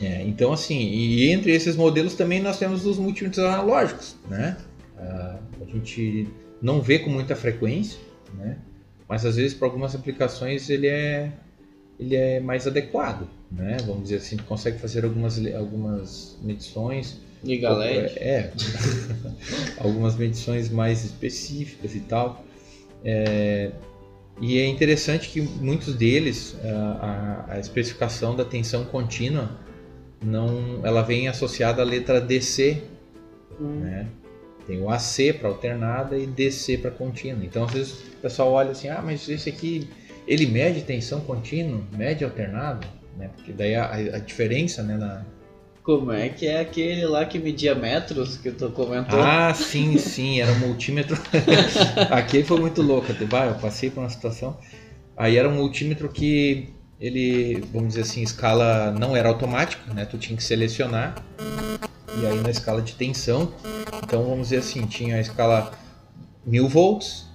É. 0.00 0.06
é 0.06 0.22
então 0.22 0.52
assim, 0.52 0.78
e 0.78 1.30
entre 1.30 1.52
esses 1.52 1.76
modelos 1.76 2.14
também 2.14 2.40
nós 2.40 2.58
temos 2.58 2.84
os 2.84 2.98
multímetros 2.98 3.44
analógicos, 3.44 4.16
né? 4.28 4.56
Ah, 4.98 5.38
a 5.60 5.64
gente 5.70 6.28
não 6.60 6.80
vê 6.80 6.98
com 6.98 7.10
muita 7.10 7.36
frequência, 7.36 7.98
né? 8.34 8.58
Mas 9.08 9.24
às 9.24 9.36
vezes 9.36 9.54
para 9.54 9.68
algumas 9.68 9.94
aplicações 9.94 10.68
ele 10.70 10.86
é 10.88 11.32
ele 11.98 12.16
é 12.16 12.40
mais 12.40 12.66
adequado, 12.66 13.28
né? 13.50 13.76
Vamos 13.86 14.04
dizer 14.04 14.16
assim, 14.16 14.36
consegue 14.36 14.78
fazer 14.78 15.04
algumas, 15.04 15.38
algumas 15.54 16.36
medições. 16.42 17.20
Liga 17.44 17.70
LED. 17.70 18.18
É, 18.18 18.52
algumas 19.78 20.16
medições 20.16 20.68
mais 20.68 21.04
específicas 21.04 21.94
e 21.94 22.00
tal. 22.00 22.44
É, 23.04 23.72
e 24.40 24.58
é 24.58 24.66
interessante 24.66 25.28
que 25.28 25.40
muitos 25.40 25.94
deles, 25.94 26.56
a, 26.64 27.44
a, 27.54 27.58
especificação 27.58 28.34
da 28.34 28.44
tensão 28.44 28.84
contínua, 28.84 29.50
não, 30.24 30.80
ela 30.84 31.02
vem 31.02 31.28
associada 31.28 31.82
à 31.82 31.84
letra 31.84 32.20
DC, 32.20 32.82
hum. 33.60 33.80
né? 33.80 34.06
Tem 34.66 34.80
o 34.80 34.88
AC 34.88 35.34
para 35.38 35.48
alternada 35.48 36.16
e 36.16 36.24
DC 36.24 36.78
para 36.78 36.90
contínua. 36.90 37.44
Então, 37.44 37.64
às 37.64 37.72
vezes 37.72 37.92
o 37.92 38.16
pessoal 38.22 38.52
olha 38.52 38.70
assim, 38.70 38.88
ah, 38.88 39.02
mas 39.02 39.28
esse 39.28 39.48
aqui 39.48 39.88
ele 40.26 40.46
mede 40.46 40.82
tensão 40.82 41.20
contínua, 41.20 41.82
mede 41.96 42.24
alternado, 42.24 42.86
né? 43.16 43.28
Porque 43.34 43.52
daí 43.52 43.74
a, 43.74 43.92
a 43.92 44.18
diferença, 44.18 44.82
né, 44.82 44.96
na... 44.96 45.24
Como 45.82 46.12
é 46.12 46.28
que 46.28 46.46
é 46.46 46.60
aquele 46.60 47.04
lá 47.06 47.24
que 47.24 47.40
media 47.40 47.74
metros 47.74 48.36
que 48.36 48.52
tu 48.52 48.70
comentou? 48.70 49.20
Ah, 49.20 49.52
sim, 49.52 49.98
sim, 49.98 50.40
era 50.40 50.52
um 50.52 50.58
multímetro. 50.60 51.18
aquele 52.08 52.44
foi 52.44 52.60
muito 52.60 52.80
louco, 52.80 53.08
eu 53.10 53.54
passei 53.60 53.90
por 53.90 54.00
uma 54.00 54.08
situação. 54.08 54.56
Aí 55.16 55.36
era 55.36 55.48
um 55.48 55.56
multímetro 55.56 56.08
que 56.08 56.68
ele, 57.00 57.64
vamos 57.72 57.88
dizer 57.88 58.02
assim, 58.02 58.22
escala 58.22 58.92
não 58.92 59.16
era 59.16 59.28
automática, 59.28 59.92
né? 59.92 60.04
Tu 60.04 60.18
tinha 60.18 60.36
que 60.36 60.44
selecionar. 60.44 61.16
E 62.16 62.26
aí 62.26 62.40
na 62.40 62.50
escala 62.50 62.80
de 62.80 62.94
tensão, 62.94 63.52
então 64.04 64.22
vamos 64.22 64.48
dizer 64.48 64.58
assim, 64.58 64.86
tinha 64.86 65.16
a 65.16 65.20
escala 65.20 65.72
1000 66.46 66.68
volts, 66.68 67.26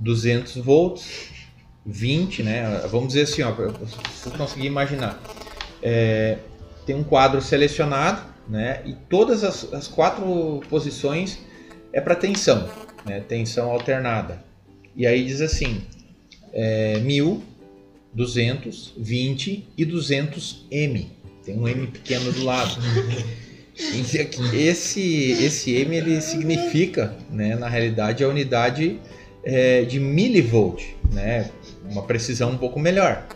200 0.00 0.56
volts, 0.56 1.28
20, 1.86 2.42
né? 2.42 2.88
Vamos 2.90 3.08
dizer 3.08 3.22
assim, 3.22 3.42
ó, 3.42 3.52
para 3.52 3.70
conseguir 4.36 4.66
imaginar. 4.66 5.22
É, 5.80 6.38
tem 6.86 6.94
um 6.94 7.04
quadro 7.04 7.40
selecionado, 7.40 8.22
né? 8.48 8.82
E 8.84 8.94
todas 9.08 9.42
as, 9.42 9.72
as 9.72 9.88
quatro 9.88 10.60
posições 10.68 11.38
é 11.92 12.00
para 12.00 12.14
tensão, 12.14 12.68
né? 13.04 13.20
Tensão 13.20 13.70
alternada. 13.70 14.42
E 14.96 15.06
aí 15.06 15.24
diz 15.24 15.40
assim, 15.40 15.82
é, 16.52 16.98
1000, 17.00 17.42
200, 18.12 18.94
20 18.96 19.68
e 19.76 19.84
200 19.84 20.66
M. 20.70 21.10
Tem 21.44 21.58
um 21.58 21.66
M 21.66 21.86
pequeno 21.88 22.32
do 22.32 22.44
lado. 22.44 22.76
esse, 24.54 25.32
esse 25.32 25.74
M 25.74 25.96
ele 25.96 26.20
significa, 26.20 27.16
né, 27.30 27.56
na 27.56 27.68
realidade, 27.68 28.22
a 28.22 28.28
unidade 28.28 29.00
é, 29.44 29.82
de 29.82 29.98
milivolt, 29.98 30.82
né? 31.12 31.50
uma 31.90 32.02
precisão 32.02 32.52
um 32.52 32.58
pouco 32.58 32.78
melhor. 32.80 33.26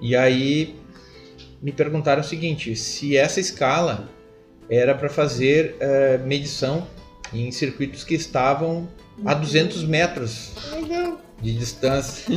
E 0.00 0.16
aí 0.16 0.74
me 1.62 1.72
perguntaram 1.72 2.20
o 2.20 2.24
seguinte: 2.24 2.74
se 2.76 3.16
essa 3.16 3.40
escala 3.40 4.08
era 4.68 4.94
para 4.94 5.08
fazer 5.08 5.76
uh, 5.76 6.26
medição 6.26 6.86
em 7.32 7.50
circuitos 7.50 8.04
que 8.04 8.14
estavam 8.14 8.88
a 9.24 9.34
200 9.34 9.84
metros 9.84 10.52
de 11.40 11.56
distância. 11.56 12.34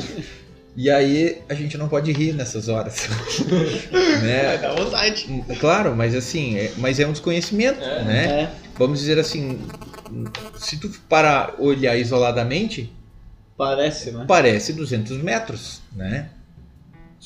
E 0.77 0.89
aí 0.89 1.41
a 1.47 1.53
gente 1.53 1.77
não 1.77 1.87
pode 1.87 2.11
rir 2.11 2.33
nessas 2.33 2.67
horas. 2.67 3.07
né? 4.21 4.57
Dá 4.57 4.73
vontade. 4.73 5.25
Claro, 5.59 5.95
mas 5.95 6.13
assim, 6.13 6.57
é, 6.57 6.73
mas 6.77 6.99
é 6.99 7.07
um 7.07 7.13
desconhecimento, 7.13 7.81
É. 7.81 8.03
né? 8.03 8.25
É. 8.25 8.51
Vamos 8.77 8.99
dizer 8.99 9.17
assim, 9.17 9.57
se 10.57 10.77
tu 10.77 10.89
parar 11.07 11.55
olhar 11.59 11.95
isoladamente, 11.95 12.91
Parece, 13.57 14.11
né? 14.11 14.25
parece 14.27 14.73
200 14.73 15.17
metros, 15.23 15.81
né? 15.93 16.29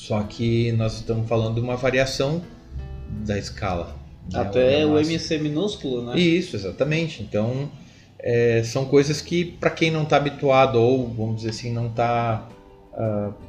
Só 0.00 0.22
que 0.22 0.72
nós 0.72 0.94
estamos 0.94 1.28
falando 1.28 1.56
de 1.56 1.60
uma 1.60 1.76
variação 1.76 2.42
da 3.26 3.38
escala. 3.38 3.94
né? 4.32 4.40
Até 4.40 4.86
o 4.86 4.98
MC 4.98 5.36
minúsculo, 5.36 6.06
né? 6.06 6.18
Isso, 6.18 6.56
exatamente. 6.56 7.22
Então, 7.22 7.70
é, 8.18 8.62
são 8.64 8.86
coisas 8.86 9.20
que, 9.20 9.44
para 9.44 9.68
quem 9.68 9.90
não 9.90 10.04
está 10.04 10.16
habituado 10.16 10.76
ou, 10.76 11.06
vamos 11.06 11.36
dizer 11.36 11.50
assim, 11.50 11.70
não 11.70 11.88
está 11.88 12.48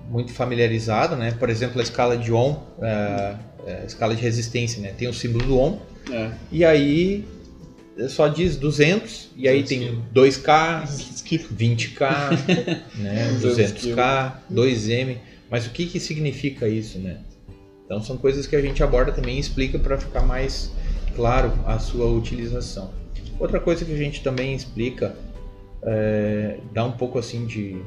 muito 0.10 0.34
familiarizado, 0.34 1.16
né? 1.16 1.32
Por 1.32 1.50
exemplo, 1.50 1.80
a 1.80 1.84
escala 1.84 2.18
de 2.18 2.34
Ohm, 2.34 2.58
ah, 2.82 3.38
a 3.66 3.86
escala 3.86 4.14
de 4.14 4.22
resistência, 4.22 4.82
né? 4.82 4.94
Tem 4.98 5.08
o 5.08 5.14
símbolo 5.14 5.46
do 5.46 5.58
Ohm, 5.58 5.78
É. 6.12 6.32
e 6.52 6.66
aí 6.66 7.26
só 8.10 8.28
diz 8.28 8.58
200, 8.58 9.30
e 9.38 9.48
aí 9.48 9.62
200 9.64 9.70
tem 9.70 9.80
quilos. 9.80 10.04
2K, 10.14 10.84
20K, 11.50 12.30
né? 12.98 13.38
200 13.42 13.86
200K, 13.86 14.34
2M. 14.52 15.18
Mas 15.52 15.68
o 15.68 15.72
que, 15.72 15.86
que 15.86 16.00
significa 16.00 16.66
isso, 16.66 16.98
né? 16.98 17.20
Então 17.86 18.02
são 18.02 18.16
coisas 18.16 18.48
que 18.48 18.56
a 18.56 18.62
gente 18.62 18.82
aborda 18.82 19.12
também 19.12 19.36
e 19.36 19.40
explica 19.40 19.78
para 19.78 19.98
ficar 19.98 20.22
mais 20.22 20.72
claro 21.14 21.52
a 21.66 21.78
sua 21.78 22.06
utilização. 22.06 22.90
Outra 23.38 23.60
coisa 23.60 23.84
que 23.84 23.92
a 23.92 23.98
gente 23.98 24.24
também 24.24 24.56
explica, 24.56 25.14
é, 25.84 26.58
dá 26.72 26.86
um 26.86 26.94
pouco 26.94 27.20
assim 27.20 27.46
de, 27.46 27.82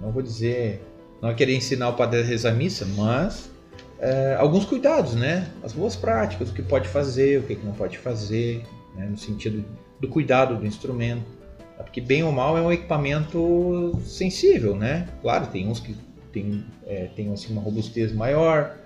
não 0.00 0.10
vou 0.10 0.22
dizer, 0.22 0.80
não 1.20 1.28
é 1.28 1.34
querer 1.34 1.54
ensinar 1.54 1.90
o 1.90 1.92
padre 1.92 2.20
a 2.20 2.24
rezar 2.24 2.52
missa, 2.52 2.86
mas 2.96 3.50
é, 3.98 4.34
alguns 4.38 4.64
cuidados, 4.64 5.14
né? 5.14 5.50
As 5.62 5.74
boas 5.74 5.94
práticas, 5.94 6.48
o 6.48 6.54
que 6.54 6.62
pode 6.62 6.88
fazer, 6.88 7.40
o 7.40 7.42
que 7.42 7.54
não 7.62 7.72
pode 7.72 7.98
fazer, 7.98 8.64
né? 8.96 9.04
no 9.04 9.18
sentido 9.18 9.62
do 10.00 10.08
cuidado 10.08 10.56
do 10.56 10.66
instrumento. 10.66 11.42
Porque 11.76 12.00
bem 12.00 12.22
ou 12.22 12.32
mal 12.32 12.56
é 12.56 12.62
um 12.62 12.72
equipamento 12.72 14.00
sensível, 14.04 14.74
né? 14.74 15.08
Claro, 15.20 15.48
tem 15.48 15.68
uns 15.68 15.80
que 15.80 15.94
tem, 16.32 16.64
é, 16.86 17.08
tem 17.14 17.32
assim, 17.32 17.52
uma 17.52 17.62
robustez 17.62 18.12
maior, 18.12 18.76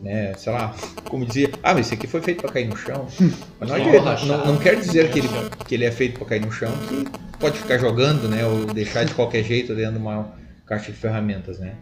né? 0.00 0.34
Sei 0.34 0.52
lá, 0.52 0.74
como 1.04 1.26
dizia, 1.26 1.50
ah, 1.62 1.74
mas 1.74 1.86
esse 1.86 1.94
aqui 1.94 2.06
foi 2.06 2.20
feito 2.22 2.42
para 2.42 2.52
cair 2.52 2.68
no 2.68 2.76
chão. 2.76 3.06
Mas 3.60 3.68
não, 3.68 4.02
rachar. 4.02 4.26
não, 4.26 4.46
não 4.46 4.58
quer 4.58 4.76
dizer 4.76 5.10
que 5.10 5.18
ele, 5.18 5.28
que 5.66 5.74
ele 5.74 5.84
é 5.84 5.90
feito 5.90 6.18
para 6.18 6.28
cair 6.28 6.40
no 6.40 6.50
chão, 6.50 6.72
que 6.88 7.38
pode 7.38 7.58
ficar 7.58 7.78
jogando, 7.78 8.28
né? 8.28 8.44
Ou 8.46 8.66
deixar 8.66 9.04
de 9.04 9.14
qualquer 9.14 9.44
jeito 9.44 9.74
dentro 9.74 9.92
de 9.92 9.98
uma 9.98 10.32
caixa 10.64 10.90
de 10.90 10.96
ferramentas, 10.96 11.58
né? 11.58 11.74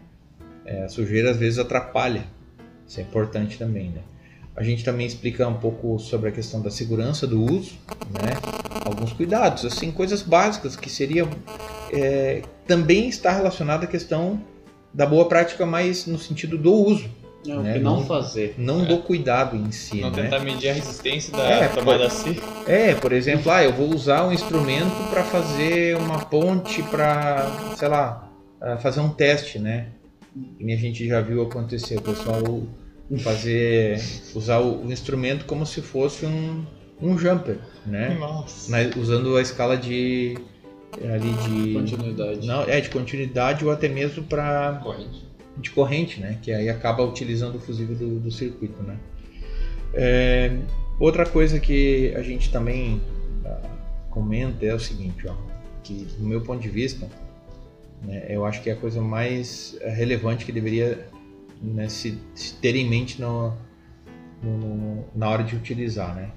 É, 0.65 0.83
a 0.83 0.89
sujeira 0.89 1.31
às 1.31 1.37
vezes 1.37 1.59
atrapalha. 1.59 2.23
Isso 2.85 2.99
é 2.99 3.03
importante 3.03 3.57
também, 3.57 3.89
né? 3.89 4.01
A 4.55 4.63
gente 4.63 4.83
também 4.83 5.07
explica 5.07 5.47
um 5.47 5.53
pouco 5.53 5.97
sobre 5.99 6.29
a 6.29 6.31
questão 6.33 6.61
da 6.61 6.69
segurança 6.69 7.25
do 7.25 7.41
uso, 7.41 7.77
né? 8.11 8.33
Alguns 8.83 9.13
cuidados, 9.13 9.63
assim, 9.63 9.91
coisas 9.91 10.21
básicas 10.21 10.75
que 10.75 10.89
seriam 10.89 11.29
é, 11.93 12.41
também 12.67 13.07
está 13.07 13.31
relacionada 13.31 13.85
à 13.85 13.87
questão 13.87 14.41
da 14.93 15.05
boa 15.05 15.25
prática, 15.27 15.65
mas 15.65 16.05
no 16.05 16.17
sentido 16.17 16.57
do 16.57 16.73
uso, 16.73 17.05
É, 17.47 17.55
o 17.55 17.61
né? 17.61 17.73
que 17.73 17.79
não 17.79 17.97
Não- 17.97 18.05
fazer. 18.05 18.55
não 18.57 18.81
É. 18.83 18.85
do 18.85 18.97
cuidado 18.97 19.55
em 19.55 19.71
si, 19.71 20.01
Não 20.01 20.09
né? 20.11 20.23
tentar 20.23 20.39
medir 20.39 20.69
a 20.69 20.73
resistência 20.73 21.31
da 21.31 21.43
É, 21.43 21.67
tomada 21.69 22.09
C. 22.09 22.37
É, 22.67 22.93
por 22.95 23.11
exemplo, 23.13 23.51
ah, 23.51 23.63
eu 23.63 23.71
vou 23.71 23.87
usar 23.93 24.25
um 24.27 24.31
instrumento 24.33 25.09
para 25.09 25.23
fazer 25.23 25.95
uma 25.97 26.19
ponte 26.25 26.83
para, 26.83 27.73
sei 27.77 27.87
lá, 27.87 28.29
ah, 28.61 28.77
fazer 28.77 28.99
um 28.99 29.09
teste, 29.09 29.57
né? 29.59 29.87
E 30.59 30.73
a 30.73 30.77
gente 30.77 31.07
já 31.07 31.21
viu 31.21 31.41
acontecer, 31.41 31.97
o 31.97 32.01
pessoal 32.01 32.43
fazer, 33.19 33.99
usar 34.35 34.59
o, 34.59 34.85
o 34.85 34.91
instrumento 34.91 35.45
como 35.45 35.65
se 35.65 35.81
fosse 35.81 36.25
um, 36.25 36.63
um 37.01 37.17
jumper, 37.17 37.57
né? 37.85 38.15
Nossa. 38.19 38.69
Mas 38.69 38.95
usando 38.95 39.35
a 39.37 39.41
escala 39.41 39.75
de 39.75 40.37
ali 41.13 41.33
de 41.33 41.73
Continuidade. 41.73 42.45
não, 42.47 42.63
é 42.63 42.81
de 42.81 42.89
continuidade 42.89 43.63
ou 43.65 43.71
até 43.71 43.87
mesmo 43.87 44.23
para 44.23 44.79
Corrente. 44.83 45.25
de 45.57 45.69
corrente, 45.71 46.19
né? 46.19 46.37
Que 46.41 46.51
aí 46.51 46.69
acaba 46.69 47.03
utilizando 47.03 47.55
o 47.55 47.59
fusível 47.59 47.95
do, 47.95 48.19
do 48.19 48.31
circuito, 48.31 48.81
né? 48.83 48.97
É, 49.93 50.51
outra 50.99 51.25
coisa 51.25 51.59
que 51.59 52.13
a 52.15 52.21
gente 52.21 52.51
também 52.51 53.01
ah, 53.45 53.61
comenta 54.09 54.65
é 54.65 54.73
o 54.73 54.79
seguinte, 54.79 55.27
ó, 55.27 55.33
que 55.83 56.05
do 56.17 56.25
meu 56.25 56.41
ponto 56.41 56.61
de 56.61 56.69
vista, 56.69 57.07
né, 58.03 58.25
eu 58.29 58.45
acho 58.45 58.61
que 58.61 58.69
é 58.69 58.73
a 58.73 58.75
coisa 58.75 59.01
mais 59.01 59.75
eh, 59.81 59.89
relevante 59.89 60.45
que 60.45 60.51
deveria 60.51 61.07
né, 61.61 61.89
se, 61.89 62.17
se 62.35 62.53
ter 62.55 62.75
em 62.75 62.87
mente 62.89 63.19
no- 63.19 63.53
no- 64.43 65.03
na 65.15 65.29
hora 65.29 65.43
de 65.43 65.55
utilizar, 65.55 66.15
né? 66.15 66.29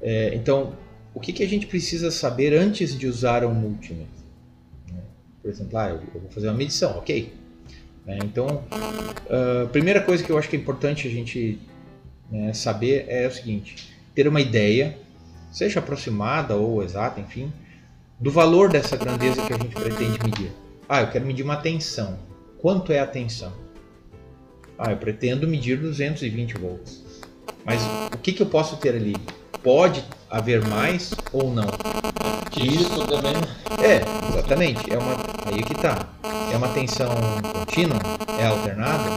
É, 0.00 0.34
então, 0.34 0.72
o 1.14 1.20
que, 1.20 1.32
que 1.32 1.42
a 1.42 1.48
gente 1.48 1.66
precisa 1.66 2.10
saber 2.10 2.54
antes 2.54 2.96
de 2.96 3.06
usar 3.06 3.44
um 3.44 3.54
multímetro? 3.54 4.22
né? 4.92 5.00
Por 5.42 5.50
exemplo, 5.50 5.78
ah, 5.78 5.90
eu, 5.90 6.20
vou 6.20 6.30
fazer 6.30 6.48
uma 6.48 6.56
medição, 6.56 6.98
ok? 6.98 7.32
né? 8.08 8.18
Então, 8.24 8.64
a 8.72 9.66
primeira 9.66 10.00
coisa 10.00 10.24
que 10.24 10.30
eu 10.30 10.38
acho 10.38 10.48
que 10.48 10.56
é 10.56 10.58
importante 10.58 11.06
a 11.06 11.10
gente 11.10 11.60
né, 12.32 12.54
saber 12.54 13.04
é 13.06 13.28
o 13.28 13.30
seguinte: 13.30 13.94
ter 14.14 14.26
uma 14.26 14.40
ideia, 14.40 14.98
seja 15.52 15.78
aproximada 15.78 16.56
ou 16.56 16.82
exata, 16.82 17.20
enfim, 17.20 17.52
do 18.18 18.30
valor 18.30 18.70
dessa 18.70 18.96
grandeza 18.96 19.46
que 19.46 19.52
a 19.52 19.58
gente 19.58 19.74
pretende 19.74 20.18
medir. 20.24 20.50
Ah, 20.88 21.02
eu 21.02 21.10
quero 21.10 21.26
medir 21.26 21.42
uma 21.42 21.58
tensão. 21.58 22.18
Quanto 22.58 22.92
é 22.92 22.98
a 22.98 23.06
tensão? 23.06 23.52
Ah, 24.78 24.90
eu 24.90 24.96
pretendo 24.96 25.46
medir 25.46 25.78
220 25.78 26.54
volts. 26.54 27.04
Mas 27.64 27.82
o 28.14 28.18
que, 28.18 28.32
que 28.32 28.42
eu 28.42 28.46
posso 28.46 28.78
ter 28.78 28.94
ali? 28.94 29.14
Pode 29.62 30.02
haver 30.30 30.66
mais 30.66 31.12
ou 31.32 31.52
não? 31.52 31.68
Isso 32.56 33.06
também. 33.06 33.34
É, 33.82 34.02
exatamente. 34.32 34.92
É 34.92 34.98
uma, 34.98 35.12
aí 35.46 35.60
é 35.60 35.62
que 35.62 35.74
tá. 35.74 36.06
É 36.52 36.56
uma 36.56 36.68
tensão 36.68 37.08
contínua? 37.52 37.98
É 38.38 38.46
alternada? 38.46 39.08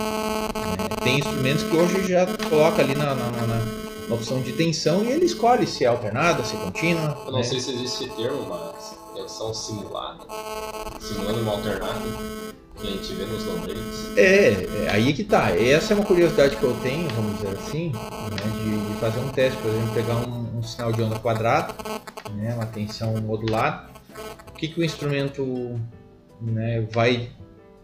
É, 1.00 1.04
tem 1.04 1.20
instrumentos 1.20 1.64
que 1.64 1.76
hoje 1.76 2.08
já 2.08 2.26
coloca 2.50 2.82
ali 2.82 2.96
na, 2.96 3.16
na, 3.16 3.32
na- 3.32 3.48
na- 3.48 3.82
opção 4.12 4.42
de 4.42 4.52
tensão 4.52 5.06
e 5.06 5.12
ele 5.12 5.24
escolhe 5.24 5.66
se 5.66 5.86
é 5.86 5.88
alternada, 5.88 6.44
se 6.44 6.54
é 6.54 6.60
contínua. 6.60 7.18
Eu 7.26 7.32
não 7.32 7.40
né? 7.40 7.44
sei 7.46 7.62
se 7.62 7.72
existe 7.72 8.04
esse 8.04 8.14
termo, 8.16 8.46
mas 8.46 8.94
tensão 9.16 9.54
simulada. 9.54 10.20
Simulando 11.00 11.40
uma 11.40 11.54
alternada 11.54 12.02
que 12.76 12.88
a 12.88 12.92
gente 12.92 13.14
vê 13.14 13.24
nos 13.24 13.46
longreiros. 13.46 14.18
É, 14.18 14.50
é, 14.86 14.90
aí 14.92 15.10
é 15.12 15.14
que 15.14 15.24
tá. 15.24 15.52
Essa 15.52 15.94
é 15.94 15.96
uma 15.96 16.06
curiosidade 16.06 16.58
que 16.58 16.64
eu 16.64 16.76
tenho, 16.84 17.08
vamos 17.16 17.36
dizer 17.40 17.58
assim, 17.58 17.92
né, 17.94 18.64
de, 18.64 18.94
de 18.94 19.00
fazer 19.00 19.20
um 19.22 19.30
teste, 19.30 19.58
por 19.62 19.70
exemplo, 19.72 19.94
pegar 19.94 20.16
um, 20.18 20.41
um 20.62 20.64
sinal 20.64 20.92
de 20.92 21.02
onda 21.02 21.18
quadrado, 21.20 21.74
né, 22.36 22.54
uma 22.54 22.68
tensão 22.68 23.20
modulada. 23.20 23.90
O 24.50 24.52
que, 24.54 24.68
que 24.68 24.80
o 24.80 24.84
instrumento 24.84 25.80
né, 26.40 26.86
vai, 26.92 27.30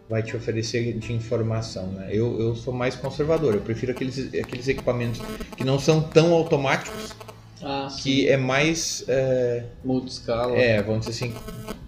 vai 0.08 0.22
te 0.22 0.36
oferecer 0.36 0.96
de 0.96 1.12
informação? 1.12 1.88
Né? 1.88 2.08
Eu, 2.12 2.40
eu 2.40 2.54
sou 2.54 2.72
mais 2.72 2.94
conservador, 2.94 3.54
eu 3.54 3.60
prefiro 3.60 3.90
aqueles, 3.92 4.32
aqueles 4.32 4.68
equipamentos 4.68 5.20
que 5.56 5.64
não 5.64 5.78
são 5.78 6.00
tão 6.00 6.32
automáticos, 6.32 7.16
Ah, 7.60 7.88
que 8.00 8.28
é 8.28 8.36
mais. 8.36 9.04
é, 9.08 9.64
Multiscala. 9.84 10.56
é, 10.56 10.80
vamos 10.80 11.06
dizer 11.06 11.26
assim, 11.26 11.34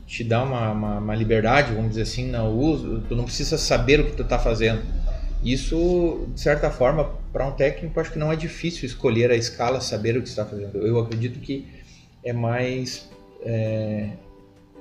te 0.07 0.25
dá 0.25 0.43
uma, 0.43 0.73
uma, 0.73 0.99
uma 0.99 1.15
liberdade, 1.15 1.73
vamos 1.73 1.91
dizer 1.91 2.03
assim, 2.03 2.27
no 2.29 2.49
uso, 2.51 3.01
tu 3.09 3.15
não 3.15 3.23
precisa 3.25 3.57
saber 3.57 4.01
o 4.01 4.07
que 4.07 4.17
tu 4.17 4.23
está 4.25 4.41
fazendo. 4.41 4.83
Isso, 5.45 6.27
de 6.35 6.41
certa 6.41 6.69
forma, 6.69 7.13
para 7.33 7.47
um 7.47 7.53
técnico, 7.53 7.99
acho 8.01 8.13
que 8.13 8.19
não 8.19 8.33
é 8.33 8.37
difícil 8.37 8.87
escolher 8.87 9.31
a 9.31 9.37
escala, 9.37 9.81
saber 9.81 10.17
o 10.17 10.23
que 10.23 10.29
está 10.29 10.45
fazendo. 10.45 10.79
Eu 10.79 10.99
acredito 10.99 11.39
que 11.41 11.67
é 12.25 12.33
mais 12.33 13.09
é, 13.43 14.11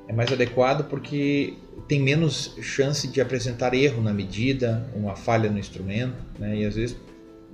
é 0.08 0.14
mais 0.14 0.32
adequado 0.32 0.90
porque 0.90 1.54
tem 1.88 2.02
menos 2.02 2.56
chance 2.62 3.08
de 3.08 3.22
apresentar 3.22 3.74
erro 3.74 4.02
na 4.02 4.14
medida, 4.14 4.90
uma 4.96 5.16
falha 5.16 5.50
no 5.50 5.60
instrumento, 5.60 6.18
né? 6.38 6.58
E 6.58 6.66
às 6.66 6.76
vezes 6.76 6.98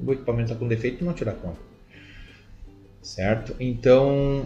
o 0.04 0.12
equipamento 0.14 0.52
está 0.52 0.56
com 0.56 0.68
defeito 0.68 1.02
e 1.02 1.06
não 1.06 1.14
dá 1.14 1.32
conta. 1.34 1.60
Certo? 3.02 3.56
Então, 3.60 4.46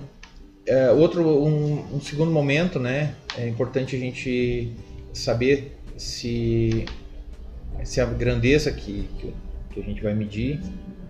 é, 0.65 0.91
outro, 0.91 1.23
um, 1.23 1.95
um 1.95 2.01
segundo 2.01 2.31
momento, 2.31 2.79
né? 2.79 3.15
É 3.37 3.47
importante 3.47 3.95
a 3.95 3.99
gente 3.99 4.73
saber 5.13 5.77
se, 5.95 6.85
se 7.83 8.01
a 8.01 8.05
grandeza 8.05 8.71
que, 8.71 9.07
que, 9.19 9.33
que 9.71 9.79
a 9.79 9.83
gente 9.83 10.01
vai 10.01 10.13
medir, 10.13 10.59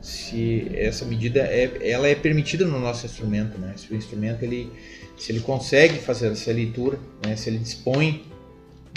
se 0.01 0.67
essa 0.73 1.05
medida 1.05 1.41
é, 1.41 1.91
ela 1.91 2.07
é 2.07 2.15
permitida 2.15 2.65
no 2.65 2.79
nosso 2.79 3.05
instrumento, 3.05 3.57
né? 3.57 3.73
Se 3.75 3.91
o 3.91 3.95
instrumento 3.95 4.43
ele, 4.43 4.71
se 5.17 5.31
ele 5.31 5.41
consegue 5.41 5.99
fazer 5.99 6.31
essa 6.31 6.51
leitura, 6.51 6.97
né? 7.25 7.35
Se 7.35 7.49
ele 7.49 7.57
dispõe 7.57 8.23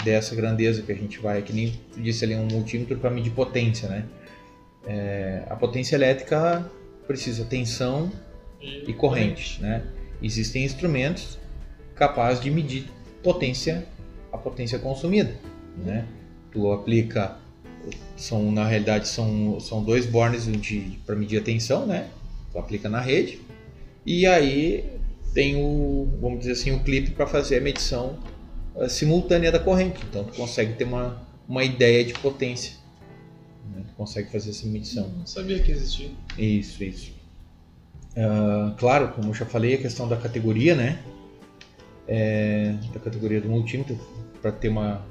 dessa 0.03 0.35
grandeza 0.35 0.81
que 0.81 0.91
a 0.91 0.95
gente 0.95 1.19
vai, 1.19 1.41
que 1.41 1.53
nem 1.53 1.73
tu 1.93 2.01
disse 2.01 2.23
ali 2.23 2.35
um 2.35 2.45
multímetro 2.45 2.97
para 2.97 3.09
medir 3.09 3.31
potência, 3.31 3.87
né? 3.89 4.05
É, 4.85 5.43
a 5.49 5.55
potência 5.55 5.95
elétrica 5.95 6.69
precisa 7.07 7.45
tensão 7.45 8.11
e 8.61 8.93
corrente, 8.93 9.61
né? 9.61 9.83
Existem 10.21 10.63
instrumentos 10.63 11.37
capazes 11.95 12.41
de 12.41 12.49
medir 12.49 12.85
potência, 13.21 13.85
a 14.31 14.37
potência 14.37 14.79
consumida, 14.79 15.35
né? 15.77 16.05
Tu 16.51 16.71
aplica 16.71 17.37
são 18.15 18.51
na 18.51 18.65
realidade 18.65 19.07
são, 19.07 19.59
são 19.59 19.83
dois 19.83 20.05
bornes 20.05 20.47
para 21.05 21.15
medir 21.15 21.39
a 21.39 21.43
tensão, 21.43 21.85
né? 21.85 22.09
Tu 22.51 22.57
aplica 22.57 22.89
na 22.89 22.99
rede 22.99 23.39
e 24.05 24.25
aí 24.25 24.85
tem 25.33 25.55
o, 25.55 26.07
vamos 26.21 26.39
dizer 26.39 26.51
assim, 26.51 26.71
o 26.71 26.83
clipe 26.83 27.11
para 27.11 27.25
fazer 27.25 27.57
a 27.57 27.61
medição 27.61 28.19
uh, 28.75 28.87
simultânea 28.89 29.51
da 29.51 29.59
corrente. 29.59 29.99
Então 30.09 30.23
tu 30.23 30.33
consegue 30.33 30.73
ter 30.73 30.83
uma, 30.83 31.21
uma 31.47 31.63
ideia 31.63 32.03
de 32.03 32.13
potência. 32.13 32.75
Né? 33.73 33.83
Tu 33.87 33.93
consegue 33.95 34.31
fazer 34.31 34.51
essa 34.51 34.67
medição. 34.67 35.09
Não 35.09 35.25
sabia 35.25 35.59
que 35.59 35.71
existia. 35.71 36.11
Isso, 36.37 36.83
isso. 36.83 37.11
Uh, 38.11 38.75
claro, 38.77 39.09
como 39.13 39.29
eu 39.29 39.33
já 39.33 39.45
falei, 39.45 39.73
a 39.73 39.77
questão 39.77 40.07
da 40.07 40.17
categoria, 40.17 40.75
né? 40.75 41.01
É, 42.07 42.75
da 42.93 42.99
categoria 42.99 43.41
do 43.41 43.49
multímetro, 43.49 43.97
para 44.41 44.51
ter 44.51 44.67
uma, 44.67 45.03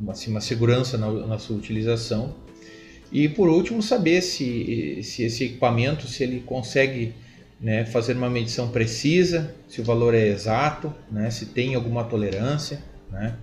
uma, 0.00 0.12
assim, 0.12 0.30
uma 0.30 0.40
segurança 0.40 0.96
na, 0.98 1.10
na, 1.10 1.38
sua 1.38 1.56
utilização. 1.56 2.34
E 3.10 3.28
por 3.28 3.48
último, 3.48 3.82
saber 3.82 4.22
se, 4.22 5.02
se 5.02 5.22
esse 5.24 5.44
equipamento, 5.44 6.06
se 6.06 6.22
ele 6.22 6.40
consegue 6.40 7.14
né, 7.60 7.84
fazer 7.84 8.16
uma 8.16 8.28
medição 8.28 8.68
precisa, 8.68 9.54
se 9.68 9.80
o 9.80 9.84
valor 9.84 10.14
é 10.14 10.26
exato, 10.26 10.92
né, 11.10 11.30
se 11.30 11.46
tem 11.46 11.74
alguma 11.74 12.04
tolerância. 12.04 12.82
Né. 13.10 13.36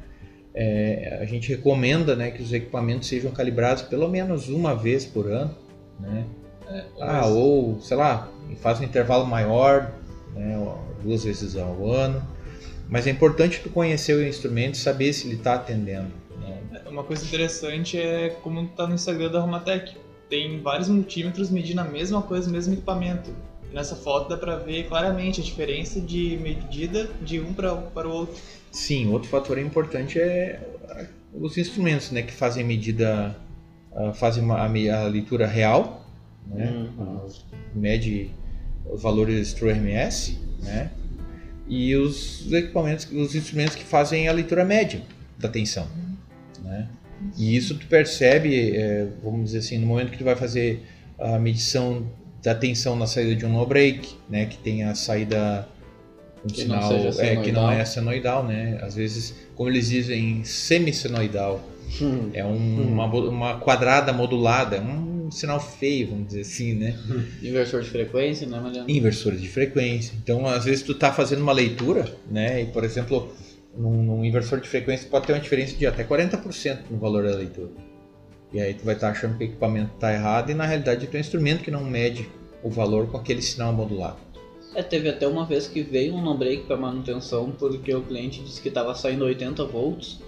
É, 0.54 1.20
a 1.22 1.26
gente 1.26 1.48
recomenda 1.50 2.16
né, 2.16 2.32
que 2.32 2.42
os 2.42 2.52
equipamentos 2.52 3.08
sejam 3.08 3.32
calibrados 3.32 3.84
pelo 3.84 4.10
menos 4.10 4.50
uma 4.50 4.76
vez 4.76 5.06
por 5.06 5.32
ano. 5.32 5.56
Né. 6.00 6.26
É, 6.68 6.84
ah, 7.00 7.26
ou, 7.28 7.80
sei 7.80 7.96
lá, 7.96 8.30
faz 8.62 8.80
um 8.80 8.84
intervalo 8.84 9.26
maior, 9.26 9.94
né, 10.36 10.58
duas 11.02 11.24
vezes 11.24 11.56
ao 11.56 11.90
ano. 11.90 12.22
Mas 12.90 13.08
é 13.08 13.12
importante 13.12 13.62
tu 13.62 13.70
conhecer 13.70 14.14
o 14.16 14.28
instrumento 14.28 14.74
e 14.74 14.78
saber 14.78 15.14
se 15.14 15.28
ele 15.28 15.36
está 15.36 15.54
atendendo. 15.54 16.12
Né. 16.90 16.94
Uma 16.94 17.04
coisa 17.04 17.26
interessante 17.26 17.98
é 17.98 18.30
como 18.42 18.62
está 18.62 18.88
no 18.88 18.96
Instagram 18.96 19.32
da 19.32 19.40
Romatec. 19.40 19.96
Tem 20.30 20.62
vários 20.62 20.90
multímetros 20.90 21.50
medindo 21.50 21.82
a 21.82 21.86
mesma 21.86 22.22
coisa, 22.22 22.50
o 22.50 22.52
mesmo 22.52 22.74
equipamento. 22.74 23.32
Nessa 23.74 23.96
foto 23.96 24.30
dá 24.30 24.38
para 24.38 24.58
ver 24.58 24.88
claramente 24.88 25.42
a 25.42 25.44
diferença 25.44 26.02
de 26.02 26.38
medida 26.42 27.10
de 27.22 27.40
um 27.40 27.54
pra, 27.54 27.76
para 27.76 28.08
o 28.08 28.12
outro. 28.12 28.36
Sim, 28.72 29.08
outro 29.12 29.30
fator 29.30 29.58
importante 29.58 30.20
é 30.20 30.60
os 31.34 31.58
instrumentos, 31.58 32.12
né, 32.12 32.22
que 32.22 32.34
fazem 32.34 32.64
a 32.64 32.66
medida, 32.66 33.36
fazem 34.16 34.44
uma, 34.44 34.60
a, 34.60 35.04
leitura 35.08 35.46
real, 35.46 36.06
né, 36.48 36.90
uhum. 36.98 37.30
mede 37.76 38.32
os 38.90 39.02
valores 39.02 39.54
TrueMS, 39.54 40.40
né, 40.60 40.92
e 41.68 41.96
os 41.96 42.52
equipamentos, 42.52 43.08
os 43.12 43.36
instrumentos 43.36 43.76
que 43.76 43.84
fazem 43.84 44.28
a 44.28 44.32
leitura 44.32 44.66
média 44.66 45.02
da 45.38 45.48
tensão, 45.48 45.86
né. 45.96 46.09
E 47.38 47.56
isso 47.56 47.76
tu 47.76 47.86
percebe, 47.88 48.76
é, 48.76 49.08
vamos 49.24 49.46
dizer 49.46 49.60
assim, 49.60 49.78
no 49.78 49.88
momento 49.88 50.12
que 50.12 50.18
tu 50.18 50.24
vai 50.24 50.36
fazer 50.36 50.84
a 51.18 51.38
medição 51.38 52.08
da 52.42 52.56
tensão 52.56 52.96
na 52.96 53.06
saída 53.06 53.36
de 53.36 53.46
um 53.46 53.50
no 53.50 53.66
break, 53.66 54.16
né, 54.30 54.46
que 54.46 54.58
tem 54.58 54.84
a 54.84 54.96
saída 54.96 55.68
um 56.44 56.48
que 56.48 56.62
sinal 56.62 56.90
não 56.90 57.20
é 57.20 57.36
que 57.38 57.52
não 57.52 57.72
é 57.72 57.84
senoidal, 57.84 58.46
né? 58.46 58.80
Às 58.82 58.96
vezes, 58.96 59.36
como 59.56 59.70
eles 59.70 59.90
dizem, 59.90 60.44
semissenoidal. 60.44 61.62
Hum. 62.02 62.30
É 62.34 62.46
um, 62.46 62.52
hum. 62.52 62.88
uma, 62.94 63.06
uma 63.06 63.60
quadrada 63.60 64.14
modulada, 64.14 64.80
um 64.80 65.30
sinal 65.32 65.60
feio, 65.60 66.10
vamos 66.10 66.28
dizer 66.28 66.42
assim, 66.42 66.74
né? 66.74 66.98
Inversor 67.44 67.82
de 67.82 67.90
frequência, 67.90 68.48
né, 68.48 68.60
Mariano? 68.60 68.90
Inversores 68.90 69.42
de 69.42 69.50
frequência. 69.50 70.14
Então, 70.22 70.48
às 70.48 70.66
vezes 70.66 70.84
tu 70.84 70.94
tá 70.94 71.12
fazendo 71.12 71.42
uma 71.42 71.52
leitura, 71.52 72.06
né? 72.30 72.62
E, 72.62 72.66
por 72.68 72.84
exemplo, 72.84 73.34
num, 73.76 74.04
num 74.04 74.26
inversor 74.26 74.60
de 74.60 74.68
frequência 74.68 75.10
pode 75.10 75.28
ter 75.28 75.34
uma 75.34 75.40
diferença 75.40 75.76
de 75.76 75.86
até 75.86 76.04
40% 76.04 76.90
no 76.90 76.98
valor 76.98 77.24
da 77.24 77.36
leitura. 77.36 77.72
E 78.52 78.60
aí 78.60 78.74
tu 78.74 78.84
vai 78.84 78.96
estar 78.96 79.08
tá 79.08 79.14
achando 79.14 79.38
que 79.38 79.44
o 79.44 79.48
equipamento 79.48 79.92
está 79.94 80.12
errado 80.12 80.50
e 80.50 80.54
na 80.54 80.66
realidade 80.66 81.08
é 81.12 81.18
o 81.18 81.20
instrumento 81.20 81.64
que 81.64 81.72
não 81.72 81.84
mede 81.84 82.30
o 82.64 82.70
valor 82.70 83.08
com 83.08 83.18
aquele 83.18 83.42
sinal 83.42 83.72
modulado. 83.72 84.18
É, 84.76 84.84
teve 84.84 85.10
até 85.10 85.28
uma 85.28 85.46
vez 85.46 85.68
que 85.68 85.82
veio 85.82 86.14
um 86.14 86.22
no-break 86.22 86.64
para 86.64 86.78
manutenção 86.78 87.52
porque 87.52 87.94
o 87.94 88.02
cliente 88.02 88.42
disse 88.42 88.62
que 88.62 88.70
estava 88.70 88.94
saindo 88.94 89.26
80 89.26 89.66
volts. 89.66 90.20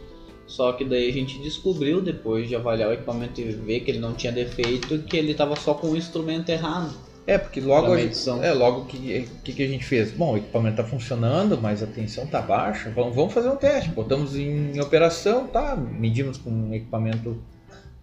Só 0.48 0.74
que 0.74 0.84
daí 0.84 1.10
a 1.10 1.14
gente 1.14 1.40
descobriu 1.40 2.02
depois 2.02 2.50
de 2.50 2.56
avaliar 2.56 2.90
o 2.90 2.94
equipamento 2.94 3.40
e 3.40 3.46
ver 3.46 3.82
que 3.82 3.92
ele 3.92 4.00
não 4.00 4.14
tinha 4.14 4.34
defeito 4.34 5.00
que 5.04 5.16
ele 5.16 5.32
estava 5.32 5.56
só 5.56 5.74
com 5.74 5.92
o 5.92 5.96
instrumento 5.96 6.50
errado. 6.50 6.94
É, 7.32 7.38
porque 7.38 7.62
logo, 7.62 7.96
gente, 7.98 8.30
é, 8.44 8.52
logo 8.52 8.84
que, 8.88 9.26
que, 9.42 9.54
que 9.54 9.64
a 9.64 9.68
gente 9.68 9.86
fez? 9.86 10.12
Bom, 10.12 10.34
o 10.34 10.38
equipamento 10.38 10.82
está 10.82 10.84
funcionando, 10.84 11.58
mas 11.62 11.82
a 11.82 11.88
tensão 11.88 12.26
está 12.26 12.42
baixa. 12.42 12.90
Vamos, 12.90 13.16
vamos 13.16 13.34
fazer 13.34 13.48
um 13.48 13.56
teste. 13.56 13.90
Botamos 13.90 14.36
em 14.36 14.78
operação, 14.82 15.48
tá? 15.48 15.78
Medimos 15.78 16.38
com 16.38 16.50
um 16.50 16.74
equipamento 16.74 17.42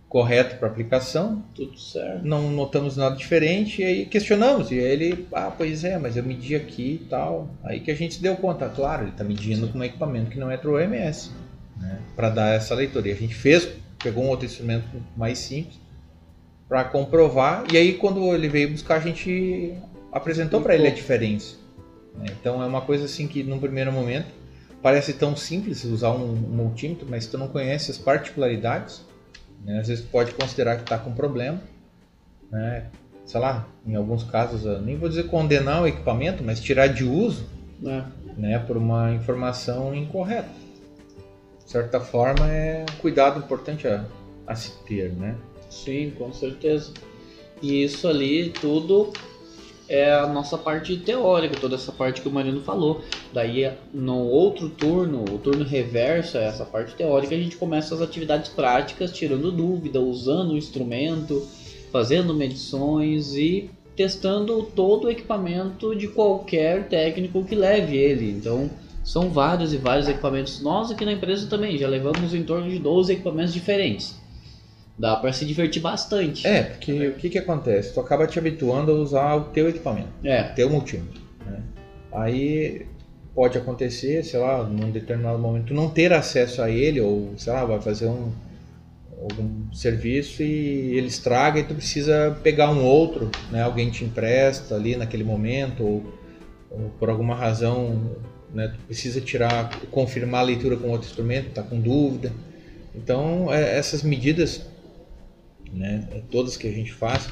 correto 0.09 0.57
para 0.57 0.69
aplicação. 0.69 1.45
Tudo 1.55 1.79
certo. 1.79 2.27
Não 2.27 2.51
notamos 2.51 2.97
nada 2.97 3.17
diferente 3.17 3.83
e 3.83 3.85
aí 3.85 4.07
questionamos. 4.07 4.71
E 4.71 4.81
aí 4.81 4.87
ele, 4.87 5.29
ah, 5.35 5.53
pois 5.55 5.85
é, 5.85 5.99
mas 5.99 6.17
eu 6.17 6.23
medi 6.23 6.57
aqui 6.57 7.03
e 7.03 7.07
tal. 7.11 7.51
Aí 7.63 7.81
que 7.81 7.91
a 7.91 7.95
gente 7.95 8.15
se 8.15 8.23
deu 8.23 8.35
conta, 8.35 8.67
claro, 8.71 9.03
ele 9.03 9.11
está 9.11 9.25
medindo 9.25 9.67
Sim. 9.67 9.73
com 9.73 9.79
um 9.81 9.85
equipamento 9.85 10.31
que 10.31 10.39
não 10.39 10.51
é 10.51 10.57
para 10.57 10.71
OMS, 10.71 11.33
né, 11.77 11.99
para 12.17 12.31
dar 12.31 12.55
essa 12.55 12.75
leitura. 12.75 13.09
E 13.09 13.13
a 13.13 13.17
gente 13.17 13.35
fez, 13.35 13.69
pegou 14.03 14.25
um 14.25 14.29
outro 14.29 14.47
instrumento 14.47 14.89
mais 15.15 15.37
simples 15.37 15.87
para 16.69 16.85
comprovar. 16.85 17.65
E 17.73 17.77
aí 17.77 17.95
quando 17.95 18.35
ele 18.35 18.49
veio 18.49 18.71
buscar, 18.71 18.97
a 18.97 19.01
gente 19.01 19.75
apresentou 20.13 20.61
para 20.61 20.75
ele 20.75 20.89
a 20.89 20.91
diferença. 20.91 21.57
Né? 22.15 22.27
Então 22.41 22.63
é 22.63 22.67
uma 22.67 22.81
coisa 22.81 23.07
assim 23.07 23.27
que 23.27 23.43
num 23.43 23.59
primeiro 23.59 23.93
momento 23.93 24.29
parece 24.83 25.13
tão 25.13 25.37
simples 25.37 25.85
usar 25.85 26.11
um, 26.11 26.27
multímetro, 26.27 27.07
mas 27.09 27.27
tu 27.27 27.39
não 27.39 27.49
conhece 27.49 27.91
as 27.91 27.99
particularidades, 27.99 29.05
né? 29.65 29.81
Às 29.81 29.89
vezes 29.89 30.05
pode 30.05 30.33
considerar 30.35 30.77
que 30.77 30.83
está 30.83 30.97
com 30.99 31.13
problema, 31.13 31.61
né? 32.51 32.87
sei 33.29 33.41
lá, 33.41 33.67
em 33.87 33.95
alguns 33.95 34.25
casos, 34.25 34.65
nem 34.83 34.97
vou 34.97 35.09
dizer 35.09 35.25
condenar 35.25 35.83
o 35.83 35.87
equipamento, 35.87 36.43
mas 36.43 36.61
tirar 36.61 36.87
de 36.87 37.05
uso 37.05 37.47
é. 37.85 38.03
né? 38.37 38.59
por 38.61 38.77
uma 38.77 39.13
informação 39.13 39.95
incorreta. 39.95 40.49
De 41.63 41.71
certa 41.71 42.01
forma, 42.01 42.51
é 42.51 42.87
um 42.91 42.97
cuidado 43.01 43.39
importante 43.39 43.87
a, 43.87 44.07
a 44.47 44.55
se 44.55 44.73
ter. 44.87 45.13
Né? 45.13 45.37
Sim, 45.69 46.13
com 46.17 46.33
certeza. 46.33 46.93
E 47.61 47.83
isso 47.83 48.07
ali 48.07 48.51
tudo 48.51 49.13
é 49.89 50.13
a 50.13 50.27
nossa 50.27 50.59
parte 50.59 50.97
teórica, 50.99 51.59
toda 51.59 51.75
essa 51.75 51.91
parte 51.91 52.21
que 52.21 52.29
o 52.29 52.31
Marino 52.31 52.61
falou. 52.61 53.01
Daí, 53.33 53.71
no 53.93 54.19
outro 54.19 54.69
turno, 54.69 55.25
o 55.25 55.39
turno 55.39 55.65
reverso, 55.65 56.37
é 56.37 56.45
essa 56.45 56.65
parte 56.65 56.95
teórica, 56.95 57.35
a 57.35 57.39
gente 57.39 57.57
começa 57.57 57.95
as 57.95 58.03
atividades 58.03 58.51
práticas, 58.51 59.13
tirando 59.13 59.51
dúvida, 59.51 60.01
usando 60.01 60.53
o 60.53 60.59
instrumento, 60.59 61.47
fazendo 61.91 62.35
medições 62.35 63.35
e 63.35 63.71
testando 63.97 64.63
todo 64.63 65.07
o 65.07 65.11
equipamento 65.11 65.97
de 65.97 66.07
qualquer 66.07 66.89
técnico 66.89 67.45
que 67.45 67.55
leve 67.55 67.97
ele. 67.97 68.31
Então, 68.31 68.71
são 69.03 69.31
vários 69.31 69.73
e 69.73 69.79
vários 69.79 70.07
equipamentos. 70.07 70.61
Nós 70.61 70.91
aqui 70.91 71.05
na 71.05 71.13
empresa 71.13 71.49
também 71.49 71.79
já 71.79 71.89
levamos 71.89 72.35
em 72.35 72.45
torno 72.45 72.69
de 72.71 72.79
12 72.79 73.15
equipamentos 73.15 73.55
diferentes 73.55 74.18
dá 74.99 75.17
para 75.17 75.33
se 75.33 75.45
divertir 75.45 75.81
bastante. 75.81 76.47
É, 76.47 76.63
porque 76.65 77.09
o 77.09 77.15
que, 77.15 77.31
que 77.31 77.39
acontece? 77.39 77.95
Tu 77.95 78.01
acaba 78.01 78.27
te 78.27 78.39
habituando 78.39 78.91
a 78.91 78.95
usar 78.95 79.37
o 79.37 79.45
teu 79.45 79.69
equipamento, 79.69 80.09
é. 80.25 80.51
o 80.51 80.55
teu 80.55 80.69
multímetro. 80.69 81.21
Né? 81.47 81.63
Aí 82.13 82.87
pode 83.35 83.57
acontecer, 83.57 84.25
sei 84.25 84.41
lá, 84.41 84.65
num 84.65 84.91
determinado 84.91 85.39
momento, 85.39 85.67
tu 85.67 85.75
não 85.75 85.89
ter 85.89 86.13
acesso 86.13 86.61
a 86.61 86.69
ele, 86.69 87.01
ou 87.01 87.33
sei 87.37 87.53
lá, 87.53 87.65
vai 87.65 87.81
fazer 87.81 88.07
um 88.07 88.33
algum 89.21 89.73
serviço 89.73 90.43
e 90.43 90.97
ele 90.97 91.09
estraga 91.09 91.59
e 91.59 91.65
tu 91.65 91.75
precisa 91.75 92.39
pegar 92.43 92.71
um 92.71 92.85
outro, 92.85 93.31
né? 93.51 93.63
Alguém 93.63 93.91
te 93.91 94.05
empresta 94.05 94.77
ali 94.77 94.97
naquele 94.97 95.25
momento 95.25 95.83
ou, 95.83 96.15
ou 96.71 96.91
por 96.99 97.11
alguma 97.11 97.35
razão, 97.35 98.17
né? 98.55 98.69
Tu 98.69 98.79
precisa 98.87 99.21
tirar, 99.21 99.71
confirmar 99.91 100.41
a 100.41 100.45
leitura 100.45 100.77
com 100.77 100.89
outro 100.89 101.09
instrumento, 101.09 101.51
tá 101.51 101.63
com 101.63 101.81
dúvida. 101.81 102.33
Então, 102.95 103.53
é, 103.53 103.77
essas 103.77 104.03
medidas 104.03 104.67
né? 105.73 106.07
Todas 106.31 106.57
que 106.57 106.67
a 106.67 106.73
gente 106.73 106.93
faz. 106.93 107.29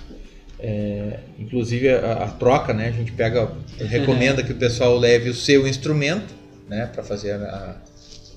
É, 0.59 1.21
inclusive 1.39 1.89
a, 1.91 2.25
a, 2.25 2.29
troca, 2.29 2.73
né? 2.73 2.89
A 2.89 2.93
gente 2.93 3.13
pega, 3.13 3.53
recomenda 3.79 4.43
que 4.43 4.53
o 4.53 4.57
pessoal 4.57 4.97
leve 4.97 5.29
o 5.29 5.35
seu 5.35 5.67
instrumento, 5.67 6.35
né? 6.69 6.87
Para 6.87 7.03
fazer 7.03 7.33
a, 7.33 7.37
a, 7.37 7.77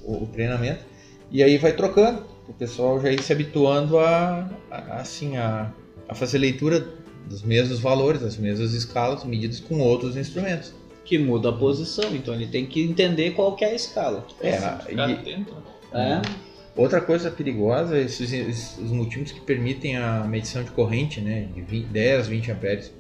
o, 0.04 0.24
o, 0.24 0.28
treinamento 0.28 0.84
e 1.32 1.44
aí 1.44 1.58
vai 1.58 1.74
trocando. 1.74 2.24
O 2.48 2.54
pessoal 2.54 3.00
já 3.00 3.12
ir 3.12 3.22
se 3.22 3.32
habituando 3.32 4.00
a, 4.00 4.50
assim 4.92 5.38
a, 5.38 5.72
a 6.08 6.16
fazer 6.16 6.40
leitura 6.40 6.86
dos 7.28 7.44
mesmos 7.44 7.80
valores, 7.80 8.22
das 8.22 8.38
mesmas 8.38 8.74
escalas, 8.74 9.24
medidas 9.24 9.60
com 9.60 9.80
outros 9.80 10.18
instrumentos. 10.18 10.74
Que 11.06 11.18
muda 11.18 11.50
a 11.50 11.54
posição, 11.54 12.16
então 12.16 12.34
ele 12.34 12.48
tem 12.48 12.66
que 12.66 12.84
entender 12.84 13.32
qual 13.32 13.56
é 13.62 13.66
a 13.66 13.74
escala. 13.74 14.26
É, 14.42 14.58
e, 14.92 15.00
é. 15.94 16.22
Outra 16.80 17.02
coisa 17.02 17.30
perigosa 17.30 17.98
é 17.98 18.04
esses, 18.04 18.32
esses, 18.32 18.78
os 18.78 18.90
multímetros 18.92 19.38
que 19.38 19.42
permitem 19.46 19.98
a 19.98 20.24
medição 20.24 20.64
de 20.64 20.72
corrente, 20.72 21.20
né, 21.20 21.48
de 21.54 21.62
20, 21.62 21.86
10, 21.88 22.28
20 22.28 22.52
amperes. 22.52 22.92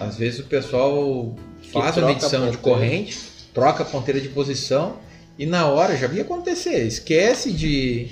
Às 0.00 0.16
vezes 0.16 0.38
o 0.38 0.44
pessoal 0.44 1.34
faz 1.72 1.98
a 1.98 2.06
medição 2.06 2.44
a 2.46 2.50
de 2.50 2.58
corrente, 2.58 3.18
troca 3.52 3.82
a 3.82 3.86
ponteira 3.86 4.20
de 4.20 4.28
posição 4.28 4.98
E 5.36 5.46
na 5.46 5.66
hora 5.66 5.96
já 5.96 6.06
vi 6.06 6.20
acontecer. 6.20 6.84
Esquece 6.86 7.52
de, 7.52 8.06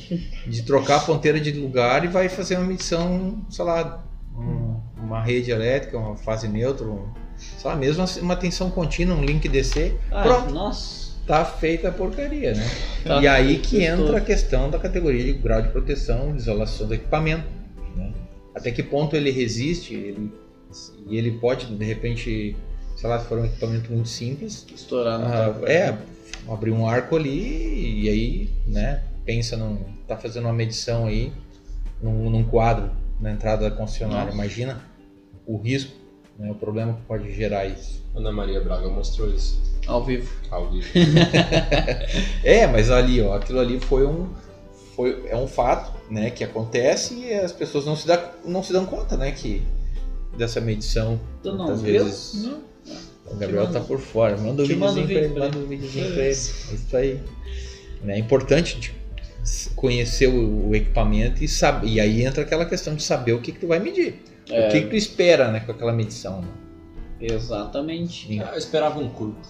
de 0.47 0.63
trocar 0.63 0.97
a 0.97 1.01
ponteira 1.01 1.39
de 1.41 1.53
lugar 1.53 2.05
e 2.05 2.09
vai 2.09 2.29
fazer 2.29 2.57
uma 2.57 2.67
medição, 2.67 3.45
sei 3.51 3.65
lá, 3.65 4.05
um- 4.37 4.81
uma 5.05 5.21
rede 5.23 5.51
elétrica, 5.53 5.97
uma 5.99 6.17
fase 6.17 6.49
neutra, 6.49 6.87
um, 6.87 7.05
sei 7.37 7.71
lá, 7.71 7.77
mesmo 7.77 8.03
assim, 8.03 8.21
uma 8.21 8.35
tensão 8.37 8.71
contínua, 8.71 9.17
um 9.17 9.25
link 9.25 9.49
DC. 9.49 9.95
Ah, 10.11 10.23
Pronto. 10.23 10.53
nossa. 10.53 11.06
Tá 11.27 11.45
feita 11.45 11.89
a 11.89 11.93
porcaria, 11.93 12.55
né? 12.55 12.65
Tá 13.05 13.21
e 13.21 13.27
aí 13.27 13.59
que 13.59 13.83
entra 13.83 14.07
todo. 14.07 14.17
a 14.17 14.21
questão 14.21 14.71
da 14.71 14.79
categoria 14.79 15.25
de 15.25 15.33
grau 15.33 15.61
de 15.61 15.69
proteção, 15.69 16.33
de 16.33 16.39
isolação 16.39 16.87
do 16.87 16.95
equipamento. 16.95 17.45
né? 17.97 18.13
Até 18.55 18.71
que 18.71 18.83
ponto 18.83 19.17
ele 19.17 19.31
resiste 19.31 19.93
ele, 19.95 20.33
e 21.09 21.17
ele 21.17 21.33
pode, 21.33 21.67
de 21.67 21.85
repente, 21.85 22.57
sei 22.97 23.09
lá, 23.09 23.19
se 23.19 23.27
for 23.27 23.39
um 23.39 23.45
equipamento 23.45 23.93
muito 23.93 24.09
simples, 24.09 24.67
Estourar 24.75 25.19
no 25.19 25.27
ah, 25.27 25.71
é, 25.71 25.97
abrir 26.49 26.71
um 26.71 26.89
arco 26.89 27.17
ali 27.17 28.05
e 28.05 28.09
aí, 28.09 28.51
né, 28.67 29.03
pensa 29.25 29.57
num. 29.57 29.79
tá 30.07 30.17
fazendo 30.17 30.45
uma 30.45 30.53
medição 30.53 31.07
aí 31.07 31.33
num, 32.01 32.31
num 32.31 32.45
quadro 32.45 32.91
na 33.21 33.33
entrada 33.33 33.69
da 33.69 33.77
concessionária. 33.77 34.27
Nossa. 34.27 34.37
Imagina 34.37 34.81
o 35.47 35.57
risco, 35.59 35.93
né, 36.39 36.51
o 36.51 36.55
problema 36.55 36.95
que 36.95 37.03
pode 37.03 37.33
gerar 37.35 37.67
isso. 37.67 38.05
Ana 38.15 38.33
Maria 38.33 38.61
Braga 38.61 38.89
mostrou 38.89 39.29
isso 39.29 39.61
Ao 39.87 40.03
vivo. 40.05 40.31
ao 40.51 40.71
vivo. 40.71 40.87
É, 42.43 42.67
mas 42.67 42.91
ali, 42.91 43.21
ó, 43.21 43.35
aquilo 43.37 43.61
ali 43.61 43.79
foi 43.81 44.07
um. 44.07 44.29
Foi, 44.95 45.25
é 45.29 45.37
um 45.37 45.47
fato, 45.47 45.93
né, 46.11 46.31
que 46.31 46.43
acontece 46.43 47.15
e 47.15 47.35
as 47.35 47.53
pessoas 47.53 47.85
não 47.85 47.95
se, 47.95 48.07
dá, 48.07 48.33
não 48.45 48.63
se 48.63 48.73
dão 48.73 48.87
conta, 48.87 49.17
né, 49.17 49.31
que 49.33 49.63
dessa 50.39 50.61
medição. 50.61 51.21
Tu 51.43 51.51
não 51.53 51.59
muitas 51.67 51.83
viu? 51.83 52.05
vezes 52.05 52.45
Não. 52.45 52.61
o 53.33 53.37
Gabriel 53.37 53.71
tá 53.71 53.81
por 53.81 53.99
fora. 53.99 54.37
Manda 54.39 54.63
o 54.63 54.67
te 54.67 54.75
mando 54.75 54.95
videozinho 54.95 55.05
o 55.05 55.09
pra 55.09 55.19
ele, 55.19 55.29
vídeo 55.29 55.43
manda 55.43 55.59
o 55.59 55.67
videozinho 55.67 56.05
pra 56.07 56.23
ele. 56.23 56.29
É 56.29 56.31
isso 56.31 56.97
aí. 56.97 57.21
É 58.07 58.19
importante 58.19 58.95
conhecer 59.75 60.29
o, 60.29 60.69
o 60.69 60.75
equipamento 60.75 61.43
e 61.45 61.49
saber. 61.49 61.89
E 61.89 62.01
aí 62.01 62.25
entra 62.25 62.43
aquela 62.43 62.65
questão 62.65 62.95
de 62.95 63.03
saber 63.03 63.33
o 63.33 63.41
que, 63.41 63.53
que 63.53 63.61
tu 63.61 63.67
vai 63.67 63.79
medir. 63.79 64.23
É. 64.51 64.69
O 64.69 64.71
que, 64.73 64.81
que 64.83 64.87
tu 64.89 64.97
espera, 64.97 65.51
né, 65.51 65.61
com 65.61 65.73
aquela 65.73 65.93
medição. 65.93 66.41
Né? 66.41 66.49
Exatamente. 67.21 68.41
Ah, 68.41 68.51
eu 68.53 68.59
esperava 68.59 68.99
um 69.01 69.09
curto. 69.09 69.41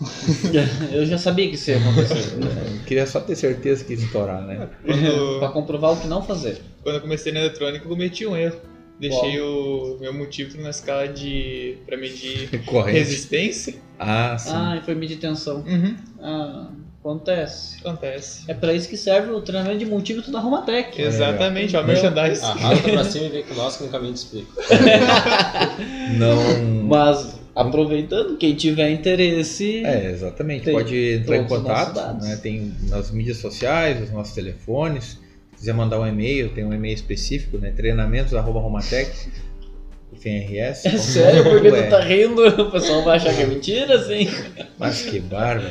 Eu 0.92 1.04
já 1.04 1.18
sabia 1.18 1.48
que 1.48 1.56
isso 1.56 1.70
ia 1.70 1.78
acontecer. 1.78 2.34
Eu 2.38 2.84
queria 2.84 3.06
só 3.06 3.18
ter 3.20 3.34
certeza 3.34 3.84
que 3.84 3.92
ia 3.94 3.98
estourar, 3.98 4.40
né? 4.42 4.68
Quando, 4.84 5.38
pra 5.40 5.48
comprovar 5.48 5.92
o 5.92 6.00
que 6.00 6.06
não 6.06 6.22
fazer. 6.22 6.60
quando 6.82 6.96
eu 6.96 7.00
comecei 7.00 7.32
na 7.32 7.40
eletrônica, 7.40 7.84
eu 7.84 7.88
cometi 7.88 8.24
um 8.24 8.36
erro. 8.36 8.60
Deixei 9.00 9.40
o 9.40 9.98
meu 10.00 10.14
multímetro 10.14 10.62
na 10.62 10.70
escala 10.70 11.08
de. 11.08 11.76
pra 11.84 11.96
medir 11.96 12.48
Corrente. 12.64 12.98
resistência. 12.98 13.74
Ah, 13.98 14.38
sim. 14.38 14.50
Ah, 14.52 14.76
e 14.80 14.84
foi 14.84 14.94
medir 14.94 15.16
tensão. 15.18 15.64
Uhum. 15.66 15.96
Ah, 16.20 16.70
acontece. 17.06 17.78
Acontece. 17.80 18.42
É 18.48 18.54
pra 18.54 18.72
isso 18.72 18.88
que 18.88 18.96
serve 18.96 19.30
o 19.30 19.40
treinamento 19.40 19.78
de 19.78 19.86
multímetro 19.86 20.32
da 20.32 20.40
Romatec. 20.40 21.00
Exatamente, 21.00 21.76
ó, 21.76 21.82
merchandise. 21.82 22.44
Arrasta 22.44 22.90
pra 22.90 23.04
cima 23.04 23.26
e 23.26 23.28
vem 23.28 23.42
com 23.44 23.54
nós 23.54 23.76
que 23.76 23.84
no 23.84 23.90
caminho 23.90 24.12
te 24.12 24.16
explico. 24.16 24.52
Não. 26.18 26.84
Mas, 26.84 27.38
aproveitando, 27.54 28.36
quem 28.36 28.54
tiver 28.54 28.90
interesse, 28.90 29.84
É, 29.84 30.10
exatamente. 30.10 30.70
Pode 30.70 31.14
entrar 31.14 31.36
em 31.36 31.44
contato, 31.44 32.22
né? 32.22 32.36
Tem 32.42 32.74
nas 32.88 33.10
mídias 33.10 33.38
sociais, 33.38 34.02
os 34.02 34.10
nossos 34.10 34.34
telefones. 34.34 35.18
Se 35.52 35.60
quiser 35.60 35.72
mandar 35.72 35.98
um 36.00 36.06
e-mail, 36.06 36.50
tem 36.50 36.64
um 36.64 36.72
e-mail 36.72 36.94
específico, 36.94 37.56
né? 37.56 37.72
treinamentos@romatec. 40.26 40.46
FNRS. 40.46 40.86
É 40.86 40.98
sério, 40.98 41.44
porque 41.44 41.68
É. 41.68 41.82
tu 41.82 41.90
tá 41.90 42.00
rindo, 42.00 42.42
o 42.62 42.70
pessoal 42.70 43.02
vai 43.04 43.16
achar 43.16 43.34
que 43.34 43.42
é 43.42 43.46
mentira, 43.46 43.94
assim. 43.96 44.28
Mas 44.78 45.02
que 45.02 45.20
bárbaro. 45.20 45.70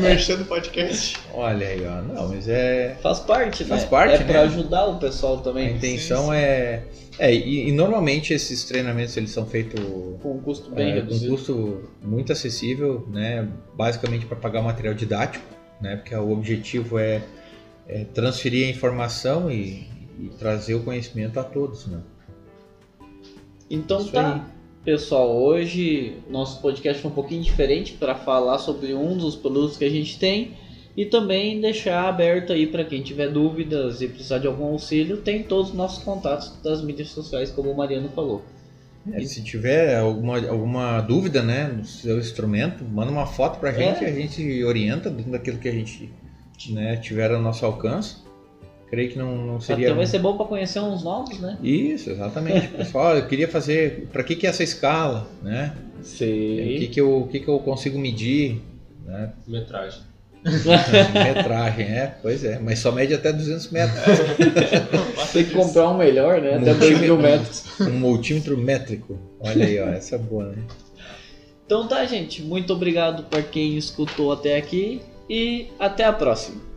Merchan 0.00 0.36
do 0.36 0.44
podcast. 0.44 1.16
Olha 1.34 1.66
aí, 1.66 1.84
ó. 1.84 2.02
Não, 2.02 2.28
mas 2.28 2.48
é. 2.48 2.96
Faz 3.02 3.20
parte, 3.20 3.62
né? 3.64 3.68
Faz 3.68 3.84
parte, 3.84 4.14
É 4.14 4.18
pra 4.24 4.40
né? 4.40 4.46
ajudar 4.46 4.86
o 4.86 4.98
pessoal 4.98 5.38
A 5.38 5.42
também. 5.42 5.76
intenção 5.76 6.26
sim. 6.26 6.34
é. 6.36 6.82
É, 7.18 7.34
e, 7.34 7.68
e 7.68 7.72
normalmente 7.72 8.32
esses 8.32 8.64
treinamentos 8.64 9.14
eles 9.14 9.30
são 9.30 9.44
feitos 9.44 9.78
Com 10.22 10.36
um 10.36 10.40
custo 10.40 10.70
bem 10.70 10.86
é, 10.86 10.92
com 10.92 10.96
um 10.98 11.02
reduzido. 11.02 11.30
custo 11.32 11.90
muito 12.02 12.32
acessível, 12.32 13.06
né? 13.12 13.46
Basicamente 13.76 14.24
para 14.24 14.36
pagar 14.38 14.62
material 14.62 14.94
didático, 14.94 15.44
né? 15.82 15.96
Porque 15.96 16.14
o 16.14 16.30
objetivo 16.30 16.98
é, 16.98 17.20
é 17.86 18.04
transferir 18.14 18.66
a 18.68 18.70
informação 18.70 19.50
e, 19.50 19.86
e 20.18 20.30
trazer 20.38 20.74
o 20.76 20.80
conhecimento 20.82 21.38
a 21.38 21.42
todos, 21.44 21.86
né? 21.88 21.98
Então 23.70 24.00
Isso 24.00 24.12
tá. 24.12 24.34
aí. 24.34 24.40
Pessoal, 24.84 25.30
hoje 25.36 26.14
nosso 26.28 26.60
podcast 26.60 27.00
foi 27.02 27.10
um 27.10 27.14
pouquinho 27.14 27.42
diferente 27.42 27.92
para 27.92 28.14
falar 28.14 28.58
sobre 28.58 28.94
um 28.94 29.16
dos 29.16 29.36
produtos 29.36 29.76
que 29.76 29.84
a 29.84 29.90
gente 29.90 30.18
tem 30.18 30.52
e 30.96 31.04
também 31.04 31.60
deixar 31.60 32.08
aberto 32.08 32.52
aí 32.52 32.66
para 32.66 32.84
quem 32.84 33.02
tiver 33.02 33.28
dúvidas 33.28 34.00
e 34.02 34.08
precisar 34.08 34.38
de 34.38 34.46
algum 34.46 34.64
auxílio, 34.64 35.18
tem 35.18 35.42
todos 35.42 35.70
os 35.70 35.76
nossos 35.76 36.02
contatos 36.02 36.52
das 36.64 36.82
mídias 36.82 37.08
sociais, 37.08 37.50
como 37.50 37.70
o 37.70 37.76
Mariano 37.76 38.08
falou. 38.08 38.42
É, 39.12 39.20
se 39.22 39.42
tiver 39.44 39.96
alguma, 39.96 40.38
alguma 40.48 41.00
dúvida, 41.00 41.42
né, 41.42 41.68
no 41.68 41.84
seu 41.84 42.18
instrumento, 42.18 42.84
manda 42.84 43.10
uma 43.12 43.26
foto 43.26 43.58
pra 43.60 43.72
gente, 43.72 44.04
É. 44.04 44.08
a 44.08 44.12
gente 44.12 44.64
orienta 44.64 45.08
dentro 45.08 45.30
daquilo 45.30 45.58
que 45.58 45.68
a 45.68 45.72
gente 45.72 46.10
né, 46.70 46.96
tiver 46.96 47.30
ao 47.30 47.40
nosso 47.40 47.64
alcance. 47.64 48.16
Creio 48.90 49.08
que 49.08 49.16
não, 49.16 49.36
não 49.36 49.60
seria. 49.60 49.86
Até 49.86 49.96
vai 49.96 50.06
ser 50.06 50.18
bom 50.18 50.36
para 50.36 50.46
conhecer 50.46 50.80
uns 50.80 51.04
novos, 51.04 51.38
né? 51.38 51.56
Isso, 51.62 52.10
exatamente. 52.10 52.66
Pessoal, 52.76 53.16
eu 53.16 53.26
queria 53.28 53.46
fazer. 53.46 54.08
Para 54.12 54.24
que, 54.24 54.34
que 54.34 54.48
é 54.48 54.50
essa 54.50 54.64
escala, 54.64 55.28
né? 55.40 55.72
O 55.94 56.02
que, 56.02 56.08
Sei. 56.08 56.88
que, 56.88 57.00
eu, 57.00 57.18
o 57.18 57.28
que, 57.28 57.38
que 57.38 57.48
eu 57.48 57.60
consigo 57.60 57.96
medir? 57.96 58.60
Né? 59.06 59.32
Metragem. 59.46 60.02
Metragem, 60.42 61.84
é, 61.84 62.14
pois 62.22 62.42
é, 62.44 62.58
mas 62.58 62.78
só 62.78 62.90
mede 62.90 63.12
até 63.12 63.30
200 63.30 63.70
metros. 63.70 64.00
Tem 65.32 65.44
que 65.44 65.52
comprar 65.52 65.90
um 65.90 65.98
melhor, 65.98 66.40
né? 66.40 66.54
Até 66.56 66.74
2 66.74 67.00
mil 67.00 67.18
metros. 67.18 67.78
Um 67.80 67.92
multímetro 67.92 68.56
métrico. 68.56 69.18
Olha 69.38 69.66
aí, 69.66 69.78
ó, 69.78 69.88
essa 69.88 70.16
é 70.16 70.18
boa, 70.18 70.46
né? 70.46 70.56
Então 71.64 71.86
tá, 71.86 72.04
gente. 72.06 72.42
Muito 72.42 72.72
obrigado 72.72 73.24
para 73.24 73.42
quem 73.42 73.76
escutou 73.76 74.32
até 74.32 74.56
aqui 74.56 75.02
e 75.28 75.68
até 75.78 76.04
a 76.04 76.12
próxima. 76.12 76.69